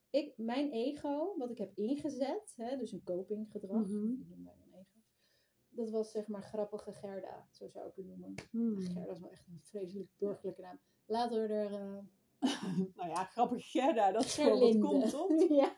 [0.10, 4.06] Ik, mijn ego, wat ik heb ingezet, hè, dus een copinggedrag, Mhm.
[4.06, 5.12] die noemen wij dan ego's.
[5.70, 8.34] Dat was zeg maar grappige Gerda, zo zou ik het noemen.
[8.52, 8.80] Hmm.
[8.80, 10.80] Gerda is wel echt een vreselijk burgerlijke naam.
[11.06, 11.98] Laten we er uh,
[12.96, 15.48] Nou ja, grappig Gerda, dat is gewoon wat komt, toch?
[15.62, 15.76] ja.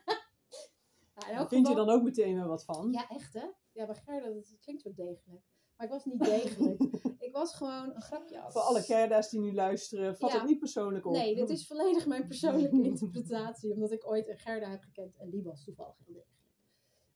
[1.32, 2.92] Nou, Vind je dan ook meteen weer wat van?
[2.92, 3.46] Ja, echt hè?
[3.72, 5.42] Ja, maar Gerda, dat klinkt zo degelijk.
[5.76, 6.82] Maar ik was niet degelijk.
[7.34, 8.52] was gewoon een grapjas.
[8.52, 10.38] Voor alle Gerda's die nu luisteren, vat Ja.
[10.38, 11.12] het niet persoonlijk op.
[11.12, 13.72] Nee, dit is volledig mijn persoonlijke interpretatie.
[13.72, 16.42] Omdat ik ooit een Gerda heb gekend en die was toevallig heel degelijk.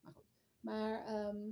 [0.01, 0.25] Maar goed.
[0.61, 1.49] Maar ehm,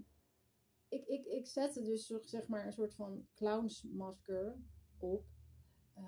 [0.89, 4.57] ik, ik, ik zette dus zeg maar een soort van clownsmasker
[4.99, 5.25] op.
[5.95, 6.05] Eh,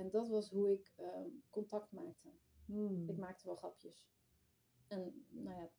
[0.00, 2.28] en dat was hoe ik ehm, contact maakte.
[2.64, 3.08] Hmm.
[3.08, 4.04] Ik maakte wel grapjes.
[4.88, 5.70] En nou ja,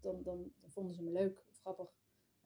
[0.00, 1.94] dan, dan, dan vonden ze me leuk of grappig.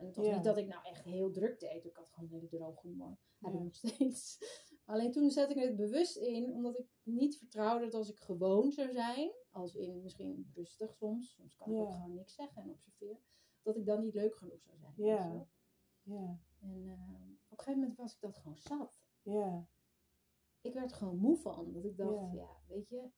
[0.01, 0.35] En het was Ja.
[0.35, 1.85] niet dat ik nou echt heel druk deed.
[1.85, 3.19] Ik had gewoon een hele droge humor.
[3.39, 3.59] Heb Ja.
[3.59, 4.39] ik nog steeds.
[4.85, 8.73] Alleen toen zette ik het bewust in, omdat ik niet vertrouwde dat als ik gewoon
[8.73, 11.81] zou zijn, als in misschien rustig soms, soms kan ik Ja.
[11.83, 13.19] ook gewoon niks zeggen en observeren,
[13.63, 14.93] dat ik dan niet leuk genoeg zou zijn.
[14.97, 15.47] Ja.
[16.03, 18.93] Ja, En eh, op een gegeven moment was ik dat gewoon zat.
[19.23, 19.67] ja.
[20.63, 21.73] Ik werd gewoon moe van.
[21.73, 23.11] Dat ik dacht, ja, weet je,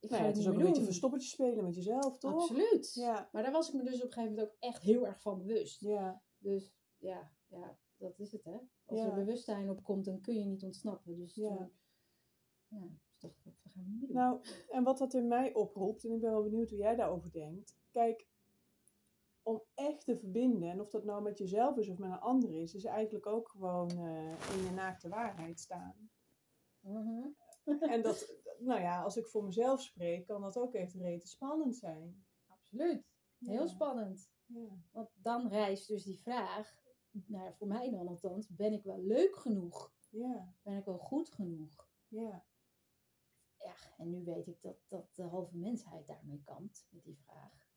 [0.00, 2.32] ik Nou ga het is niet ook een beetje verstoppertje spelen met jezelf, toch?
[2.32, 2.94] Absoluut.
[2.94, 5.20] Ja, Maar daar was ik me dus op een gegeven moment ook echt heel erg
[5.20, 5.80] van bewust.
[5.80, 8.58] ja, Dus ja, ja dat is het hè.
[8.86, 9.06] Als Ja.
[9.06, 11.16] er bewustzijn op komt, dan kun je niet ontsnappen.
[11.16, 11.56] Dus Ja.
[11.56, 11.70] toen,
[12.68, 14.16] ja, dus dacht ik, dat gaan we niet meer doen.
[14.16, 17.32] Nou, en wat dat in mij oproept, en ik ben wel benieuwd hoe jij daarover
[17.32, 17.76] denkt.
[17.90, 18.28] Kijk,
[19.42, 22.54] om echt te verbinden, en of dat nou met jezelf is of met een ander
[22.54, 26.10] is, is eigenlijk ook gewoon eh, in je naakte waarheid staan.
[26.80, 27.26] Mhm.
[27.80, 31.76] En dat, nou ja, als ik voor mezelf spreek, kan dat ook echt rete spannend
[31.76, 32.24] zijn.
[32.46, 33.04] Absoluut.
[33.38, 33.66] Heel Ja.
[33.66, 34.30] spannend.
[34.46, 36.74] Ja, Want dan rijst dus die vraag,
[37.10, 39.92] nou ja, voor mij dan althans, ben ik wel leuk genoeg?
[40.10, 41.88] ja, Ben ik wel goed genoeg?
[42.08, 42.44] ja,
[43.58, 47.68] Ja, en nu weet ik dat, dat de halve mensheid daarmee kampt met die vraag.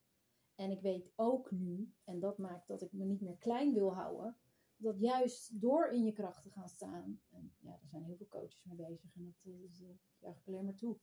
[0.56, 3.94] En ik weet ook nu, en dat maakt dat ik me niet meer klein wil
[3.94, 4.38] houden,
[4.78, 8.28] dat juist door in je kracht te gaan staan, en ja, daar zijn heel veel
[8.28, 11.00] coaches mee bezig en dat, eh, is, eh, juich ik alleen maar toe,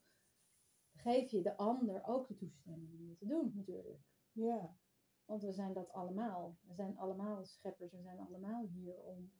[0.92, 4.00] geef je de ander ook de toestemming om dat te doen natuurlijk.
[4.33, 4.76] ja,
[5.24, 6.59] Want we zijn dat allemaal.
[6.61, 9.33] We zijn allemaal scheppers, we zijn allemaal hier om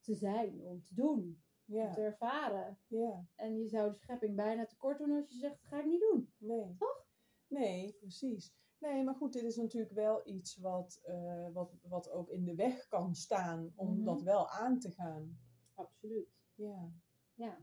[0.00, 2.78] te zijn, om te doen, om ja, te ervaren.
[2.86, 3.26] ja.
[3.34, 6.00] En je zou de schepping bijna tekort doen als je zegt, dat ga ik niet
[6.00, 6.32] doen.
[6.36, 6.74] Nee.
[6.78, 7.06] Toch?
[7.46, 8.54] Nee, precies.
[8.80, 12.54] Nee, maar goed, dit is natuurlijk wel iets wat, eh, wat, wat ook in de
[12.54, 14.04] weg kan staan om Mhm.
[14.04, 15.38] dat wel aan te gaan.
[15.74, 16.28] Absoluut.
[16.54, 16.92] Ja,
[17.34, 17.58] Ja.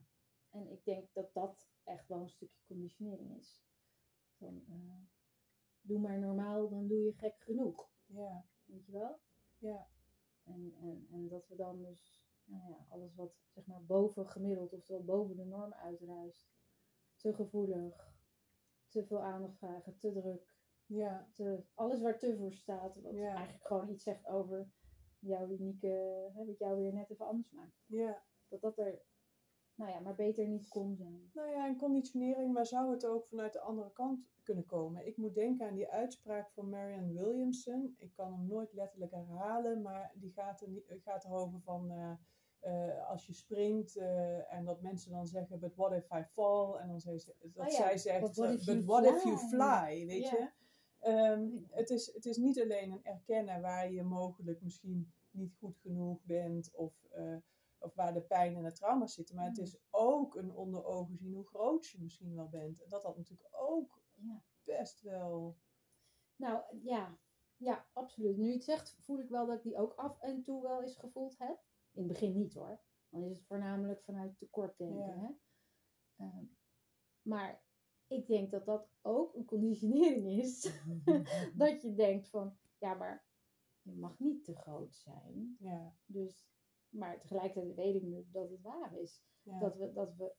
[0.49, 3.63] En ik denk dat dat echt wel een stukje conditionering is.
[4.37, 4.75] Van, eh,
[5.81, 7.89] doe maar normaal, dan doe je gek genoeg.
[8.05, 9.19] ja, Weet je wel?
[9.57, 9.87] ja,
[10.43, 14.73] En, en, en dat we dan dus nou ja, alles wat zeg maar boven gemiddeld,
[14.73, 16.47] oftewel boven de norm uitreist,
[17.15, 18.13] te gevoelig,
[18.87, 20.56] te veel aandacht vragen, te druk,
[20.87, 23.33] ja, te, alles waar te voor staat, wat Ja.
[23.33, 24.69] eigenlijk gewoon iets zegt over
[25.19, 25.87] jouw unieke,
[26.33, 27.83] hè, wat jou weer net even anders maakt.
[27.85, 28.25] ja.
[28.49, 29.01] Dat dat er,
[29.75, 31.29] nou ja, maar beter niet kon zijn.
[31.33, 35.07] Nou ja, en conditionering, maar zou het ook vanuit de andere kant kunnen komen?
[35.07, 37.95] Ik moet denken aan die uitspraak van Marianne Williamson.
[37.97, 42.11] Ik kan hem nooit letterlijk herhalen, maar die gaat, er niet, gaat erover van eh,
[42.59, 46.73] eh, als je springt eh, en dat mensen dan zeggen, but what if I fall?
[46.75, 49.05] En dan zei ze, dat Oh ja, zij zegt, but what if but you what
[49.05, 50.05] if you fly?
[50.05, 50.49] Weet je?
[51.07, 55.77] Ehm, het, is, het is niet alleen een erkennen waar je mogelijk misschien niet goed
[55.77, 57.37] genoeg bent of, eh,
[57.77, 59.63] of waar de pijn en de trauma's zitten, maar het Mm.
[59.63, 62.81] is ook een onder ogen zien hoe groot je misschien wel bent.
[62.81, 64.43] En dat dat natuurlijk ook Ja.
[64.63, 65.57] best wel.
[66.35, 67.17] Nou ja,
[67.57, 68.37] ja, absoluut.
[68.37, 70.81] Nu je het zegt, voel ik wel dat ik die ook af en toe wel
[70.81, 71.59] eens gevoeld heb.
[71.91, 72.79] In het begin niet hoor.
[73.09, 75.19] Dan is het voornamelijk vanuit tekortdenken.
[75.19, 75.19] Ja.
[75.19, 75.31] Hè?
[76.25, 76.45] Ehm,
[77.21, 77.61] maar
[78.07, 80.71] ik denk dat dat ook een conditionering is.
[81.55, 83.25] dat je denkt van, ja maar
[83.81, 85.55] je mag niet te groot zijn.
[85.59, 86.47] Ja, Dus,
[86.89, 89.23] maar tegelijkertijd weet ik nu dat het waar is.
[89.41, 89.59] ja.
[89.59, 90.35] Dat, we, dat we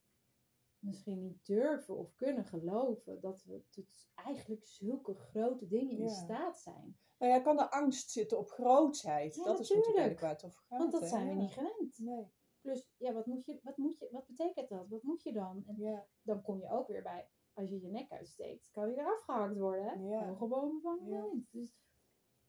[0.78, 6.61] misschien niet durven of kunnen geloven dat we tot eigenlijk zulke grote dingen in staat
[6.61, 6.98] zijn.
[7.18, 9.35] Nou ja, kan er angst zitten op grootheid?
[9.35, 10.20] Ja, dat is natuurlijk.
[10.20, 10.78] waar het over gaat.
[10.78, 11.09] Want dat hè?
[11.09, 11.98] zijn we niet gewend.
[11.98, 14.88] Nee, Plus, ja, wat, moet je, wat, moet je, wat betekent dat?
[14.88, 15.64] Wat moet je dan?
[15.66, 17.28] En ja, dan kom je ook weer bij,
[17.59, 19.85] als je je nek uitsteekt, kan je eraf gehakt worden.
[19.85, 19.92] Hè?
[20.09, 20.33] Ja.
[20.35, 21.27] Hoge van Ja.
[21.51, 21.77] Dus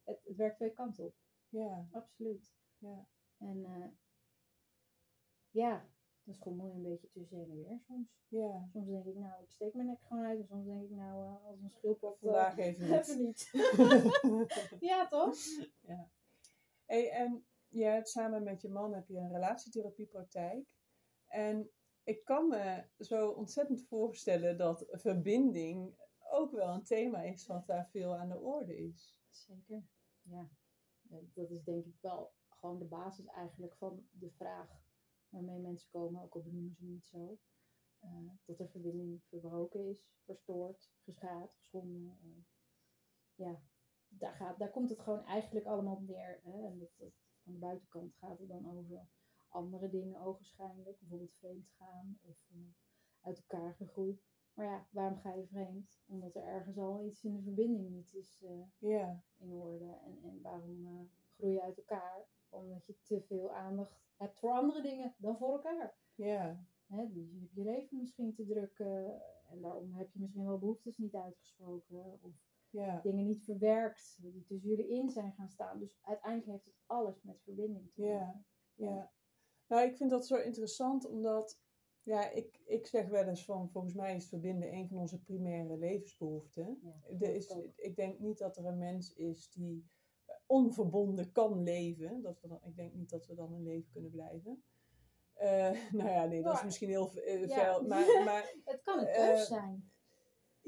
[0.04, 1.14] het, het werkt twee kanten op.
[1.50, 2.52] Ja, Absoluut.
[2.78, 3.08] ja.
[3.38, 3.88] En eh,
[5.50, 5.86] ja,
[6.24, 8.08] dan schommel je een beetje tussen heen en weer soms.
[8.28, 8.68] Ja.
[8.72, 10.40] Soms denk ik, nou, ik steek mijn nek gewoon uit.
[10.40, 12.14] En soms denk ik, nou, eh, als een schildpad.
[12.16, 13.00] eh, Vandaag even niet.
[13.00, 13.50] even niet.
[14.90, 15.36] ja, toch?
[16.86, 20.66] Hey, en je hebt samen met je man heb je een relatietherapiepraktijk.
[21.28, 21.70] En
[22.10, 25.96] ik kan me zo ontzettend voorstellen dat verbinding
[26.32, 29.20] ook wel een thema is wat daar veel aan de orde is.
[29.30, 29.84] Zeker.
[30.22, 30.50] Ja.
[31.34, 34.82] Dat is denk ik wel gewoon de basis eigenlijk van de vraag
[35.30, 37.38] waarmee mensen komen, ook al benoemen ze niet zo.
[38.00, 42.18] Eh, dat er verbinding verbroken is, verstoord, geschaad, geschonden.
[42.22, 42.44] eh.
[43.36, 43.62] ja,
[44.08, 46.40] daar, gaat, daar komt het gewoon eigenlijk allemaal op neer.
[46.44, 46.66] Hè?
[46.66, 47.12] En dat,
[47.44, 49.08] van de buitenkant gaat het dan over
[49.50, 51.00] andere dingen ogenschijnlijk.
[51.00, 52.58] Bijvoorbeeld vreemd gaan of eh,
[53.22, 54.24] uit elkaar gegroeid.
[54.54, 56.02] Maar ja, waarom ga je vreemd?
[56.06, 59.86] Omdat er ergens al iets in de verbinding niet is eh, in orde.
[60.06, 61.02] En, en waarom eh,
[61.36, 62.28] groei je uit elkaar?
[62.50, 65.98] Omdat je te veel aandacht hebt voor andere dingen dan voor elkaar.
[66.16, 67.08] ja, Hè?
[67.14, 68.80] Dus je hebt je leven misschien te druk
[69.50, 72.20] en daarom heb je misschien wel behoeftes niet uitgesproken.
[72.22, 72.32] Of
[73.02, 75.80] dingen niet verwerkt die tussen jullie in zijn gaan staan.
[75.80, 78.20] Dus uiteindelijk heeft het alles met verbinding te Ja.
[78.26, 78.46] maken.
[78.76, 79.12] ja.
[79.70, 81.60] Nou, ik vind dat zo interessant omdat,
[82.04, 85.78] ja, ik, ik zeg wel eens van, volgens mij is verbinden een van onze primaire
[85.78, 86.80] levensbehoeften.
[86.82, 89.86] Ja, Er is, ik denk niet dat er een mens is die
[90.46, 92.22] onverbonden kan leven.
[92.22, 94.64] Dat we dan, ik denk niet dat we dan een leven kunnen blijven.
[95.34, 97.64] Eh, nou ja, nee, dat is misschien heel eh, Ja.
[97.64, 97.88] veel.
[97.88, 99.92] Maar, maar Het kan een Eh, zijn.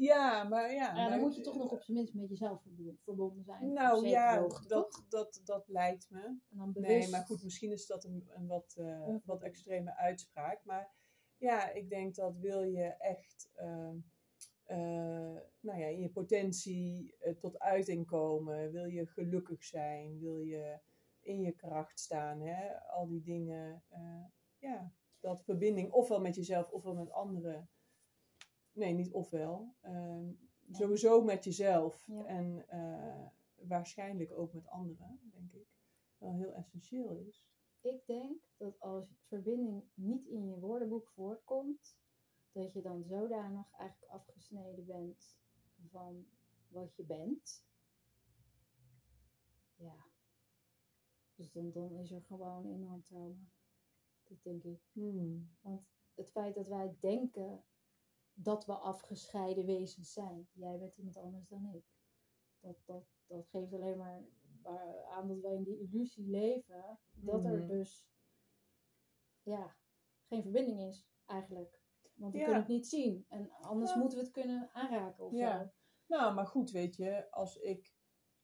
[0.02, 0.96] Ja, maar ja.
[0.96, 3.74] Ja, dan moet je toch nog op zijn minst met jezelf verbo- verbonden zijn.
[3.74, 4.92] Nou ja, hoogte, toch?
[4.92, 6.22] dat, dat, dat lijkt me.
[6.22, 6.92] En dan bewust.
[6.92, 10.64] Nee, maar goed, misschien is dat een, een wat, eh, wat extreme uitspraak.
[10.64, 10.92] Maar
[11.38, 13.98] ja, ik denk dat wil je echt ehm,
[14.64, 20.40] eh, nou ja, in je potentie eh, tot uiting komen, wil je gelukkig zijn, wil
[20.40, 20.80] je
[21.20, 22.82] in je kracht staan, hè?
[22.82, 23.84] al die dingen.
[24.58, 27.70] ja, dat verbinding ofwel met jezelf ofwel met anderen.
[28.72, 29.76] Nee, niet ofwel.
[29.82, 30.32] ehm.
[30.72, 32.26] Sowieso met jezelf Ja.
[32.26, 35.68] en eh, waarschijnlijk ook met anderen, denk ik,
[36.18, 37.46] wel heel essentieel is.
[37.82, 41.98] Ik denk dat als verbinding niet in je woordenboek voortkomt,
[42.52, 45.38] dat je dan zodanig eigenlijk afgesneden bent
[45.90, 46.26] van
[46.68, 47.66] wat je bent.
[49.76, 50.06] Ja.
[51.36, 53.50] Dus dan, dan is er gewoon enorm trauma.
[54.28, 54.82] Dat denk ik.
[54.92, 55.50] Hmm.
[55.62, 57.64] Want het feit dat wij denken
[58.44, 60.48] dat we afgescheiden wezens zijn.
[60.54, 61.86] Jij bent iemand anders dan ik.
[62.60, 64.24] Dat, dat, dat geeft alleen maar
[65.10, 67.00] aan dat wij in die illusie leven.
[67.16, 67.68] Dat er Mhm.
[67.68, 68.06] dus
[69.44, 69.76] ja,
[70.28, 71.82] geen verbinding is eigenlijk.
[72.14, 72.44] Want we Ja.
[72.46, 73.26] kunnen het niet zien.
[73.30, 73.98] En anders Ja.
[74.00, 75.64] moeten we het kunnen aanraken of Ja.
[75.64, 75.72] zo.
[76.08, 77.94] Nou, maar goed, weet je, als ik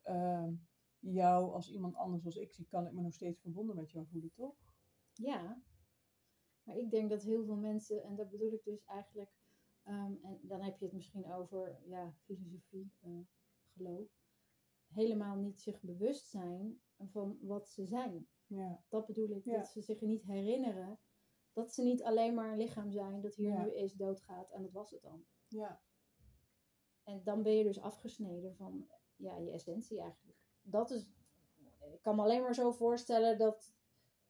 [0.02, 0.54] ehm,
[1.00, 4.08] jou als iemand anders als ik zie, kan ik me nog steeds verbonden met jou
[4.08, 4.56] voelen, toch?
[5.14, 5.62] Ja,
[6.64, 9.32] maar ik denk dat heel veel mensen, en dat bedoel ik dus eigenlijk,
[9.88, 13.20] ehm, en dan heb je het misschien over ja, filosofie, eh,
[13.74, 14.10] geloof,
[14.88, 18.28] helemaal niet zich bewust zijn van wat ze zijn.
[18.48, 19.58] Ja, Dat bedoel ik, Ja.
[19.58, 21.00] dat ze zich niet herinneren
[21.54, 23.64] dat ze niet alleen maar een lichaam zijn dat hier Ja.
[23.64, 25.26] nu is, doodgaat en dat was het dan.
[25.48, 25.82] ja,
[27.04, 30.38] En dan ben je dus afgesneden van ja, je essentie eigenlijk.
[30.62, 31.10] Dat is,
[31.94, 33.76] ik kan me alleen maar zo voorstellen dat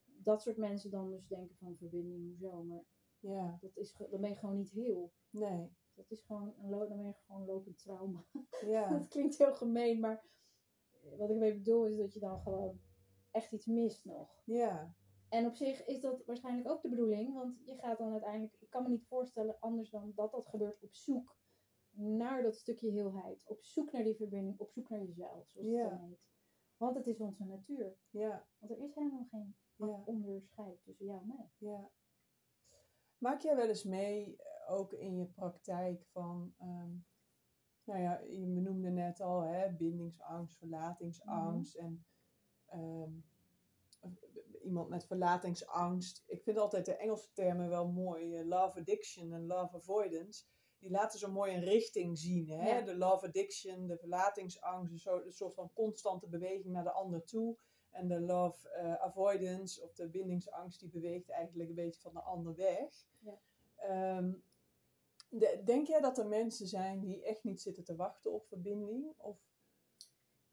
[0.06, 2.64] dat soort mensen dan dus denken van verbinding, hoezo.
[2.64, 2.86] Maar
[3.30, 5.14] ja, dat is, dan ben je gewoon niet heel.
[5.30, 8.26] nee, Dat is gewoon, een dan ben je gewoon lopend trauma.
[8.66, 10.26] ja, dat klinkt heel gemeen, maar
[11.18, 12.82] wat ik mee bedoel is dat je dan gewoon
[13.32, 14.42] echt iets mist nog.
[14.46, 14.96] ja,
[15.30, 18.70] En op zich is dat waarschijnlijk ook de bedoeling, want je gaat dan uiteindelijk, ik
[18.70, 21.36] kan me niet voorstellen anders dan dat dat gebeurt op zoek
[21.92, 23.48] naar dat stukje heelheid.
[23.48, 25.82] Op zoek naar die verbinding, op zoek naar jezelf, zoals Ja.
[25.82, 26.26] het dan heet.
[26.78, 27.98] Want het is onze natuur.
[28.10, 31.50] ja, Want er is helemaal geen ja, onderscheid tussen jou en mij.
[31.58, 31.90] ja.
[33.18, 36.92] Maak jij wel eens mee, eh, ook in je praktijk, van, ehm,
[37.84, 42.06] nou ja, je benoemde net al, hè, bindingsangst, verlatingsangst en
[42.66, 43.12] ehm,
[44.64, 46.24] iemand met verlatingsangst.
[46.28, 50.46] Ik vind altijd de Engelse termen wel mooi, eh, love addiction en love avoidance.
[50.80, 52.50] Die laten zo mooi een richting zien.
[52.50, 52.78] Hè?
[52.78, 52.82] Ja.
[52.82, 57.58] De love addiction, de verlatingsangst, een soort van constante beweging naar de ander toe.
[57.90, 62.22] En de love eh, avoidance of de bindingsangst, die beweegt eigenlijk een beetje van de
[62.22, 63.06] ander weg.
[63.20, 63.40] Ja.
[63.76, 64.34] Ehm,
[65.30, 69.14] de- denk jij dat er mensen zijn die echt niet zitten te wachten op verbinding?
[69.18, 69.38] Of,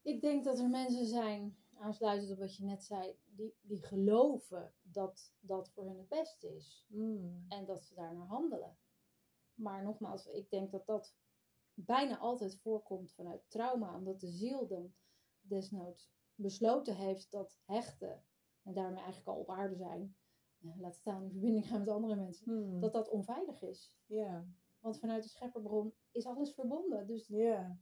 [0.02, 4.72] Ik denk dat er mensen zijn, aansluitend op wat je net zei, die, die geloven
[4.82, 6.84] dat dat voor hen het beste is.
[6.88, 8.76] Hmm, En dat ze daarnaar handelen.
[9.54, 11.14] Maar nogmaals, ik denk dat dat
[11.74, 14.94] bijna altijd voorkomt vanuit trauma, omdat de ziel dan
[15.40, 18.24] desnoods besloten heeft dat hechten,
[18.62, 20.16] en daarmee eigenlijk al op aarde zijn,
[20.60, 22.80] eh, laat staan in verbinding gaan met andere mensen, Hmm.
[22.80, 23.94] dat dat onveilig is.
[24.06, 24.46] Ja.
[24.80, 27.06] Want vanuit de schepperbron is alles verbonden.
[27.06, 27.78] Dus Ja.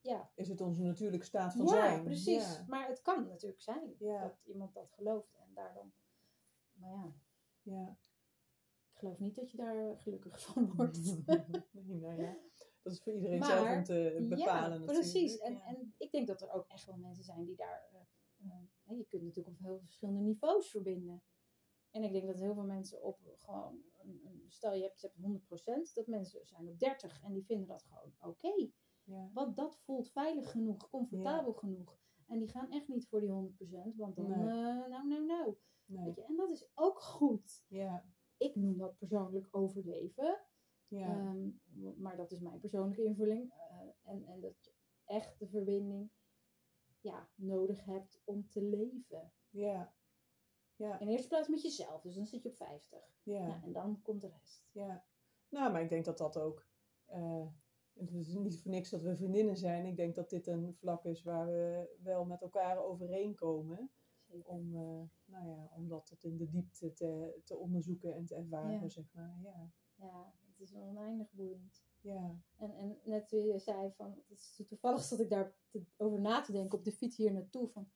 [0.00, 2.04] ja, Is het onze natuurlijke staat van ja zijn?
[2.04, 2.56] precies.
[2.56, 2.64] Ja.
[2.68, 4.20] Maar het kan natuurlijk zijn Ja.
[4.22, 5.92] dat iemand dat gelooft en daar dan.
[6.72, 7.12] Maar ja,
[7.62, 7.96] ja.
[8.92, 10.98] ik geloof niet dat je daar gelukkig van wordt.
[11.72, 12.36] nee, nou ja.
[12.86, 15.38] Dat is voor iedereen Maar- zelf om te bepalen ja, precies.
[15.38, 17.88] En, en ik denk dat er ook echt wel mensen zijn die daar...
[17.92, 21.22] eh, eh, je kunt natuurlijk op heel verschillende niveaus verbinden.
[21.90, 23.84] En ik denk dat heel veel mensen op gewoon...
[24.48, 27.82] Stel je hebt, je hebt 100%, dat mensen zijn op 30 en die vinden dat
[27.82, 28.68] gewoon oké.
[29.04, 29.30] Ja.
[29.32, 31.98] Want dat voelt veilig genoeg, comfortabel genoeg.
[32.26, 34.28] En die gaan echt niet voor die 100%, want dan...
[34.28, 34.38] Nee.
[34.38, 35.56] eh, nou, nou, nou.
[35.84, 36.04] Nee.
[36.04, 36.24] Weet je?
[36.24, 37.64] En dat is ook goed.
[37.68, 38.04] Ja.
[38.36, 40.40] Ik noem dat persoonlijk overleven.
[40.88, 41.34] Ja.
[41.96, 43.52] Ehm, maar dat is mijn persoonlijke invulling.
[43.52, 43.78] Eh,
[44.12, 44.72] en, en dat je
[45.04, 46.10] echt de verbinding
[47.00, 49.32] ja, nodig hebt om te leven.
[49.50, 49.94] ja.
[50.78, 50.98] Ja.
[51.00, 52.98] In eerste plaats met jezelf, dus dan zit je op 50.
[53.22, 53.46] Ja.
[53.46, 54.68] Nou, en dan komt de rest.
[54.72, 55.04] Ja,
[55.48, 56.66] nou, maar ik denk dat dat ook.
[57.06, 57.46] eh,
[57.92, 59.86] het is niet voor niks dat we vriendinnen zijn.
[59.86, 63.90] Ik denk dat dit een vlak is waar we wel met elkaar overeenkomen.
[64.26, 64.48] Zeker.
[64.52, 68.34] Om, eh, nou ja, om dat tot in de diepte te, te onderzoeken en te
[68.34, 68.88] ervaren, Ja.
[68.88, 69.38] zeg maar.
[69.42, 71.84] Ja, Ja, het is oneindig boeiend.
[72.00, 75.84] ja, En, en net toen je zei van, het is toevallig zat ik daar te-
[75.96, 77.90] over na te denken op de fiets hier naartoe van,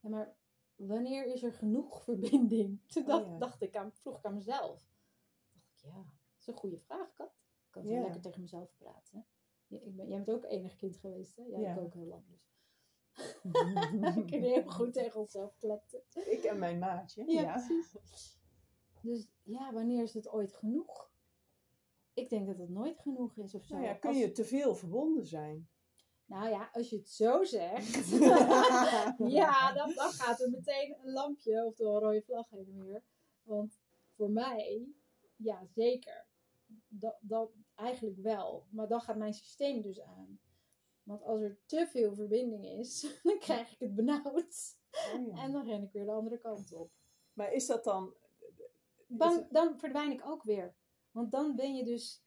[0.00, 0.36] ja maar
[0.74, 2.80] wanneer is er genoeg verbinding?
[2.88, 3.38] Toen Oh, dacht, ja.
[3.38, 4.88] dacht ik aan, vroeg ik aan mezelf.
[5.52, 7.32] dacht ik, ja, dat is een goede vraag, Kat.
[7.66, 8.00] Ik kan Ja.
[8.00, 9.26] lekker tegen mezelf praten.
[9.66, 11.42] Ja, ik ben, jij bent ook enig kind geweest, hè?
[11.42, 12.50] Ik ook heel lang dus.
[14.14, 16.02] we kunnen heel goed tegen onszelf kletten.
[16.14, 17.24] ik en mijn maatje.
[17.32, 17.92] Ja, Ja, precies.
[19.02, 21.11] Dus ja, wanneer is het ooit genoeg?
[22.14, 23.74] Ik denk dat het nooit genoeg is of zo.
[23.74, 25.68] Nou ja, kun Als- je te veel verbonden zijn?
[26.24, 28.08] Nou ja, als je het zo zegt.
[29.40, 33.02] ja, dan, dan gaat er meteen een lampje of een rode vlag heen en weer.
[33.42, 33.78] Want
[34.14, 34.88] voor mij,
[35.36, 36.26] ja zeker.
[36.88, 38.66] Dat, dat eigenlijk wel.
[38.70, 40.40] Maar dan gaat mijn systeem dus aan.
[41.02, 44.76] Want als er te veel verbinding is, dan krijg ik het benauwd.
[45.14, 45.42] Oh ja.
[45.42, 46.90] En dan ren ik weer de andere kant op.
[47.32, 48.14] Maar is dat dan...
[49.50, 50.74] Dan verdwijn ik ook weer.
[51.12, 52.24] Want dan ben je dus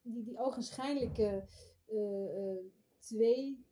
[0.00, 1.46] die, die ogenschijnlijke
[1.86, 2.64] eh, eh,
[2.98, 3.66] twee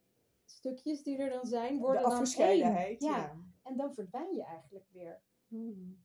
[0.44, 3.02] stukjes die er dan zijn, worden de dan afgescheidenheid?
[3.02, 3.10] één.
[3.10, 3.16] Ja.
[3.16, 3.42] ja.
[3.62, 5.22] En dan verdwijn je eigenlijk weer.
[5.46, 6.04] Hmm.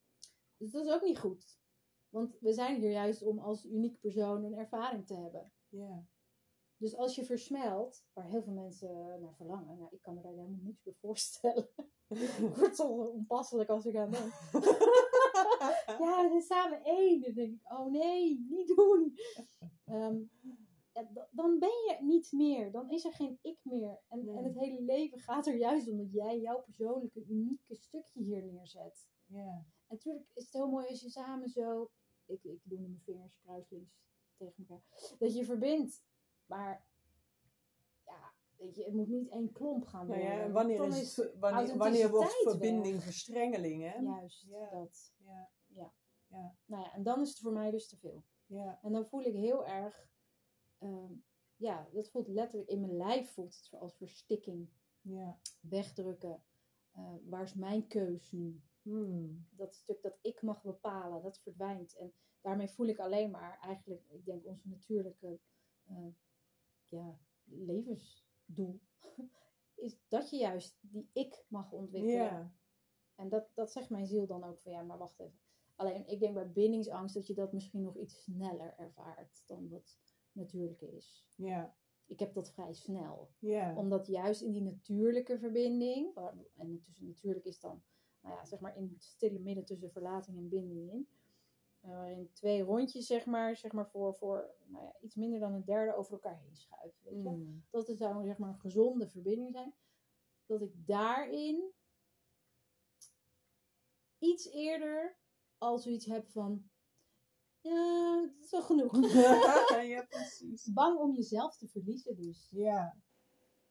[0.58, 1.62] Dus dat is ook niet goed.
[2.10, 5.52] Want we zijn hier juist om als uniek persoon een ervaring te hebben.
[5.68, 6.06] Ja.
[6.78, 10.32] Dus als je versmelt, waar heel veel mensen naar verlangen, nou, ik kan me daar
[10.32, 11.70] helemaal niks bij voorstellen.
[12.08, 14.34] Ik word zo onpasselijk als ik aan denk.
[16.00, 17.22] ja, we zijn samen één.
[17.22, 19.18] Dan denk ik, oh nee, niet doen.
[19.86, 20.18] Ehm,
[20.94, 22.72] ja, dan ben je niet meer.
[22.72, 24.00] Dan is er geen ik meer.
[24.08, 24.38] En, Nee.
[24.38, 28.44] en het hele leven gaat er juist om dat jij jouw persoonlijke, unieke stukje hier
[28.44, 29.08] neerzet.
[29.26, 29.66] ja.
[29.88, 31.89] En natuurlijk is het heel mooi als je samen zo,
[32.26, 33.91] ik, ik doe nu mijn vingers kruislinks
[34.38, 34.84] tegen elkaar,
[35.20, 36.04] dat je verbindt.
[36.46, 36.86] Maar
[38.06, 40.38] ja, weet je, het moet niet één klomp gaan Nou worden.
[40.39, 42.52] ja, wanneer, is, wanneer, wanneer wordt weg.
[42.52, 44.00] verbinding verstrengeling, hè?
[44.00, 44.70] Juist, Ja.
[44.70, 45.12] dat.
[46.34, 46.56] Ja.
[46.66, 48.24] Nou ja, en dan is het voor mij dus te veel.
[48.46, 48.80] Ja.
[48.82, 50.08] En dan voel ik heel erg,
[50.78, 51.14] ehm,
[51.56, 54.70] ja, dat voelt letterlijk in mijn lijf voelt het als verstikking,
[55.02, 55.40] Ja.
[55.60, 56.44] wegdrukken.
[56.92, 58.62] Eh, waar is mijn keus nu?
[58.82, 59.48] Hmm.
[59.52, 61.96] dat stuk dat ik mag bepalen, dat verdwijnt.
[61.96, 65.40] En daarmee voel ik alleen maar eigenlijk, ik denk, onze natuurlijke
[65.84, 66.08] eh,
[66.88, 68.82] ja, levensdoel.
[69.76, 72.16] Is dat je juist die ik mag ontwikkelen.
[72.16, 72.54] Ja.
[73.16, 75.40] En dat, dat zegt mijn ziel dan ook van ja, maar wacht even.
[75.76, 79.99] Alleen ik denk bij bindingsangst dat je dat misschien nog iets sneller ervaart dan wat
[80.32, 81.34] natuurlijk is.
[81.36, 81.76] Ja.
[82.05, 83.76] Ik heb dat vrij snel Ja.
[83.76, 86.15] omdat juist in die natuurlijke verbinding,
[86.55, 87.84] en tussen natuurlijk is dan,
[88.19, 91.07] nou ja, zeg maar in het stille midden tussen verlating en binding in,
[91.80, 95.53] eh, waarin twee rondjes, zeg maar, zeg maar voor, voor nou ja, iets minder dan
[95.53, 97.03] een derde over elkaar heen schuiven.
[97.03, 97.30] Weet je?
[97.30, 97.65] Hmm.
[97.69, 99.74] Dat het zou zeg maar een gezonde verbinding zijn.
[100.45, 101.71] Dat ik daarin
[104.19, 105.17] iets eerder
[105.64, 106.70] al zoiets heb van,
[107.61, 108.97] ja, het is wel genoeg.
[109.93, 110.74] ja, precies.
[110.74, 112.97] Bang om jezelf te verliezen dus Ja.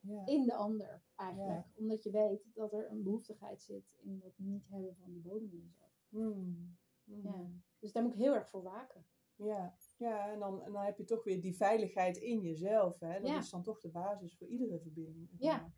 [0.00, 0.26] Ja.
[0.26, 1.66] in de ander eigenlijk.
[1.74, 5.50] Omdat je weet dat er een behoeftigheid zit in dat niet hebben van die bodem
[5.52, 5.90] in jezelf.
[6.08, 6.76] Hmm.
[7.04, 7.22] Hmm.
[7.22, 7.50] Ja.
[7.78, 9.06] Dus daar moet ik heel erg voor waken.
[9.36, 13.00] Ja, ja en, dan, en dan heb je toch weer die veiligheid in jezelf.
[13.00, 13.20] Hè?
[13.20, 15.28] Dat is dan toch de basis voor iedere verbinding.
[15.38, 15.72] Ja.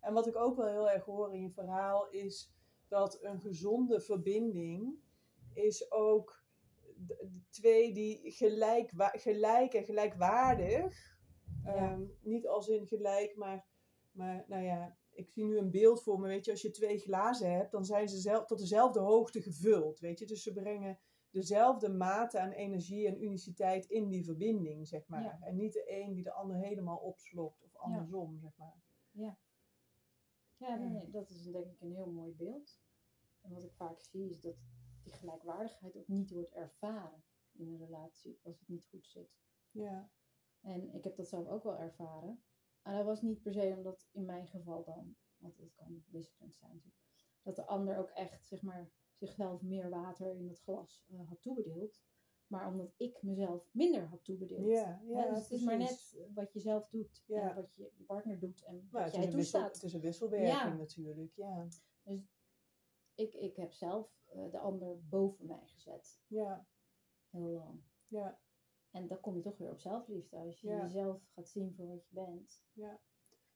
[0.00, 2.52] En wat ik ook wel heel erg hoor in je verhaal is
[2.88, 4.98] dat een gezonde verbinding
[5.54, 6.44] is ook
[7.50, 11.12] twee die gelijk, gelijk en gelijkwaardig,
[11.64, 11.74] Ja.
[11.74, 13.66] ehm, niet als in gelijk, maar,
[14.10, 16.98] maar nou ja, ik zie nu een beeld voor me, weet je, als je twee
[16.98, 20.98] glazen hebt, dan zijn ze zelf, tot dezelfde hoogte gevuld, weet je, dus ze brengen
[21.30, 25.22] dezelfde mate aan energie en uniciteit in die verbinding, zeg maar.
[25.22, 25.38] Ja.
[25.40, 28.82] En niet de een die de ander helemaal opslokt, of andersom, zeg maar.
[29.10, 29.38] Ja,
[30.56, 30.76] Ja.
[30.76, 32.80] nee, dat is denk ik een heel mooi beeld.
[33.40, 34.56] En wat ik vaak zie is dat
[35.04, 39.36] die gelijkwaardigheid ook niet wordt ervaren in een relatie als het niet goed zit.
[39.70, 40.10] Ja,
[40.60, 42.42] En ik heb dat zelf ook wel ervaren.
[42.82, 46.54] En dat was niet per se omdat in mijn geval dan, want het kan wisselend
[46.54, 46.82] zijn
[47.42, 51.42] dat de ander ook echt zeg maar, zichzelf meer water in het glas eh, had
[51.42, 52.02] toebedeeld.
[52.46, 54.66] Maar omdat ik mezelf minder had toebedeeld.
[54.66, 57.48] ja, ja Hè, dus het is maar net wat je zelf doet Ja.
[57.48, 59.74] en wat je, je partner doet en Nou, wat jij is een wissel, toestaat.
[59.74, 61.66] het is een wisselwerking natuurlijk, ja.
[63.14, 66.66] Ik, ik heb zelf eh, de ander boven mij gezet, Ja,
[67.30, 67.80] heel lang.
[68.06, 68.38] ja.
[68.90, 70.36] En dan kom je toch weer op zelfliefde.
[70.36, 70.82] Als je Ja.
[70.82, 72.62] jezelf gaat zien voor wat je bent.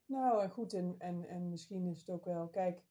[0.04, 2.86] Nou, en goed, en, en, en misschien is het ook wel, kijk,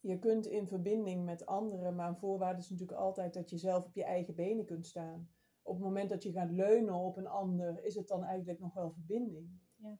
[0.00, 3.84] je kunt in verbinding met anderen, maar een voorwaarde is natuurlijk altijd dat je zelf
[3.84, 5.30] op je eigen benen kunt staan.
[5.62, 8.74] Op het moment dat je gaat leunen op een ander, is het dan eigenlijk nog
[8.74, 9.60] wel verbinding.
[9.76, 9.98] Nou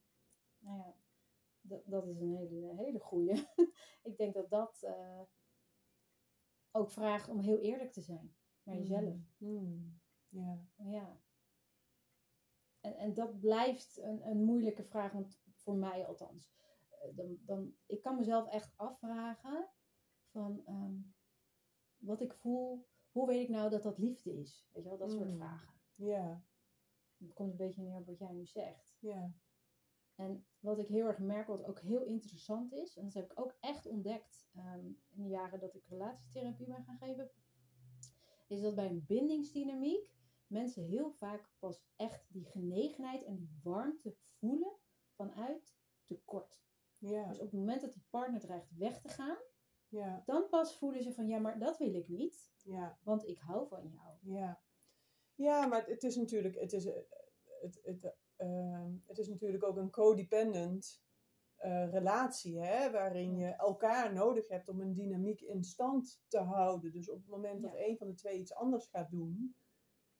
[0.79, 0.95] ja,
[1.61, 3.47] dat, dat is een hele, hele goeie.
[4.03, 5.21] ik denk dat dat eh,
[6.79, 9.15] ook vraagt om heel eerlijk te zijn naar jezelf.
[9.37, 10.01] Hmm.
[10.29, 10.59] Ja.
[10.77, 11.21] Ja.
[12.81, 16.53] En, en dat blijft een, een moeilijke vraag, want voor mij althans.
[16.89, 19.69] Eh, Dan, dan, ik kan mezelf echt afvragen
[20.31, 20.97] van ehm,
[21.97, 22.87] wat ik voel.
[23.11, 24.69] Hoe weet ik nou dat dat liefde is?
[24.73, 25.37] Weet je wel, dat soort Mm.
[25.37, 25.75] vragen.
[25.95, 26.45] Ja.
[27.17, 28.97] Het komt een beetje neer op wat jij nu zegt.
[29.01, 29.33] Ja.
[30.19, 33.41] En wat ik heel erg merk, wat ook heel interessant is, en dat heb ik
[33.41, 37.31] ook echt ontdekt ehm, in de jaren dat ik relatietherapie ben gaan geven,
[38.47, 40.11] is dat bij een bindingsdynamiek
[40.47, 44.77] mensen heel vaak pas echt die genegenheid en die warmte voelen
[45.15, 46.63] vanuit tekort.
[46.99, 47.29] Ja.
[47.29, 49.39] Dus op het moment dat die partner dreigt weg te gaan,
[49.89, 50.23] Ja.
[50.27, 52.99] dan pas voelen ze van ja, maar dat wil ik niet, Ja.
[53.03, 54.17] want ik hou van jou.
[54.23, 54.63] Ja.
[55.35, 57.01] Ja, maar het is natuurlijk, het is, eh,
[57.61, 61.03] het, het, ehm, het is natuurlijk ook een codependent
[61.57, 66.93] eh, relatie, hè, waarin je elkaar nodig hebt om een dynamiek in stand te houden.
[66.93, 67.87] Dus op het moment dat Ja.
[67.87, 69.57] een van de twee iets anders gaat doen,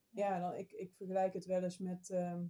[0.09, 2.47] ja, dan, ik, ik vergelijk het wel eens met, ehm,